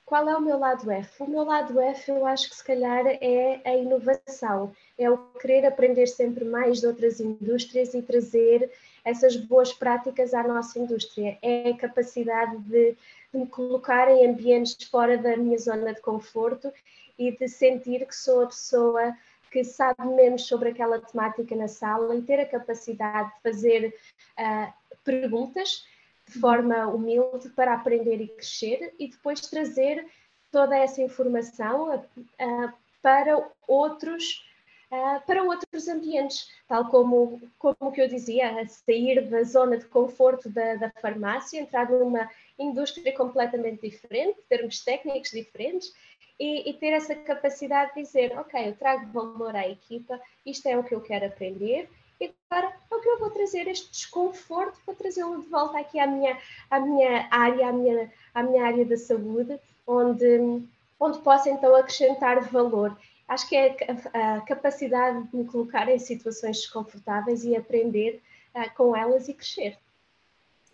Qual 0.07 0.29
é 0.29 0.37
o 0.37 0.41
meu 0.41 0.57
lado 0.57 0.89
F? 0.89 1.25
O 1.25 1.29
meu 1.29 1.43
lado 1.43 1.81
F 1.81 2.13
eu 2.13 2.25
acho 2.25 2.49
que 2.49 2.55
se 2.55 2.63
calhar 2.63 3.05
é 3.05 3.61
a 3.65 3.75
inovação, 3.75 4.73
é 4.97 5.11
o 5.11 5.19
querer 5.41 5.67
aprender 5.67 6.07
sempre 6.07 6.45
mais 6.45 6.79
de 6.79 6.87
outras 6.87 7.19
indústrias 7.19 7.93
e 7.93 8.01
trazer 8.01 8.71
essas 9.05 9.35
boas 9.35 9.73
práticas 9.73 10.33
à 10.33 10.45
nossa 10.45 10.79
indústria. 10.79 11.37
É 11.43 11.71
a 11.71 11.77
capacidade 11.77 12.57
de, 12.59 12.97
de 13.33 13.39
me 13.39 13.49
colocar 13.49 14.09
em 14.09 14.25
ambientes 14.25 14.87
fora 14.89 15.19
da 15.19 15.37
minha 15.37 15.59
zona 15.59 15.93
de 15.93 16.01
conforto 16.01 16.73
e 17.19 17.37
de 17.37 17.49
sentir 17.49 18.07
que 18.07 18.15
sou 18.15 18.45
a 18.45 18.47
pessoa 18.47 19.13
que 19.51 19.65
sabe 19.65 20.07
menos 20.07 20.47
sobre 20.47 20.69
aquela 20.69 21.01
temática 21.01 21.57
na 21.57 21.67
sala 21.67 22.15
e 22.15 22.23
ter 22.23 22.39
a 22.39 22.47
capacidade 22.47 23.33
de 23.35 23.43
fazer 23.43 23.93
uh, 24.39 24.73
perguntas 25.03 25.85
de 26.29 26.41
forma 26.41 26.87
humilde 26.89 27.49
para 27.51 27.75
aprender 27.75 28.21
e 28.21 28.29
crescer 28.29 28.95
e 28.99 29.09
depois 29.09 29.41
trazer 29.41 30.07
toda 30.51 30.77
essa 30.77 31.03
informação 31.03 31.95
uh, 31.95 32.73
para 33.03 33.49
outros 33.69 34.45
uh, 34.91 35.25
para 35.27 35.43
outros 35.43 35.89
ambientes, 35.89 36.49
tal 36.67 36.89
como 36.89 37.41
como 37.59 37.93
que 37.93 38.01
eu 38.01 38.09
dizia, 38.09 38.67
sair 38.67 39.29
da 39.29 39.43
zona 39.45 39.79
de 39.79 39.85
conforto 39.87 40.49
da, 40.49 40.75
da 40.77 40.91
farmácia, 41.01 41.61
entrar 41.61 41.91
numa 41.91 42.29
indústria 42.59 43.15
completamente 43.15 43.89
diferente, 43.89 44.41
termos 44.49 44.83
técnicos 44.83 45.31
diferentes 45.31 45.93
e, 46.39 46.69
e, 46.69 46.75
ter 46.75 46.93
essa 46.93 47.15
capacidade 47.15 47.95
de 47.95 48.03
dizer, 48.03 48.39
ok, 48.39 48.69
eu 48.69 48.77
trago 48.77 49.11
valor 49.13 49.55
à 49.57 49.67
equipa, 49.69 50.21
isto 50.45 50.67
é 50.67 50.77
o 50.77 50.85
que 50.85 50.95
eu 50.95 51.01
quero 51.01 51.27
aprender 51.27 51.89
e 52.21 52.35
agora 52.51 52.75
o 52.91 53.01
que 53.01 53.09
eu 53.09 53.19
vou 53.19 53.31
trazer 53.31 53.69
este 53.69 53.91
desconforto 53.91 54.81
para 54.85 54.95
trazê-lo 54.95 55.43
de 55.43 55.49
volta 55.49 55.79
aqui 55.79 55.99
à 55.99 56.07
minha, 56.07 56.39
à 56.71 56.81
minha 56.81 57.29
área, 57.31 57.69
à 57.69 57.73
minha, 57.73 58.13
à 58.35 58.43
minha 58.43 58.65
área 58.65 58.85
da 58.85 58.97
saúde, 58.97 59.59
onde, 59.87 60.63
onde 60.99 61.19
posso 61.19 61.49
então 61.49 61.75
acrescentar 61.77 62.41
valor. 62.51 62.97
Acho 63.29 63.49
que 63.49 63.57
é 63.57 63.77
a, 64.15 64.37
a 64.37 64.41
capacidade 64.43 65.29
de 65.29 65.37
me 65.37 65.45
colocar 65.45 65.89
em 65.89 65.99
situações 65.99 66.59
desconfortáveis 66.59 67.45
e 67.45 67.57
aprender 67.57 68.23
uh, 68.55 68.75
com 68.75 68.97
elas 68.97 69.29
e 69.29 69.35
crescer. 69.35 69.77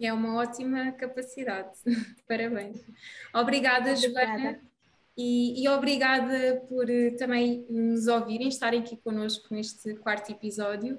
É 0.00 0.12
uma 0.12 0.37
ótima 0.37 0.92
capacidade. 0.92 1.70
Parabéns. 2.28 2.85
Obrigada, 3.35 3.92
obrigada. 3.92 3.96
Joana. 3.96 4.61
E, 5.16 5.62
e, 5.62 5.68
obrigada 5.68 6.64
por 6.68 6.88
uh, 6.88 7.16
também 7.18 7.66
nos 7.68 8.07
ouvirem, 8.07 8.48
estarem 8.48 8.81
aqui 8.81 8.96
connosco 8.96 9.55
neste 9.55 9.94
quarto 9.96 10.33
episódio. 10.33 10.98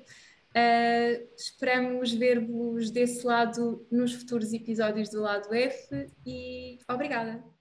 Uh, 0.55 1.27
esperamos 1.35 2.13
ver-vos 2.13 2.91
desse 2.91 3.25
lado 3.25 3.87
nos 3.91 4.13
futuros 4.13 4.53
episódios 4.53 5.09
do 5.09 5.21
lado 5.21 5.53
F 5.53 6.07
e 6.25 6.77
obrigada. 6.87 7.52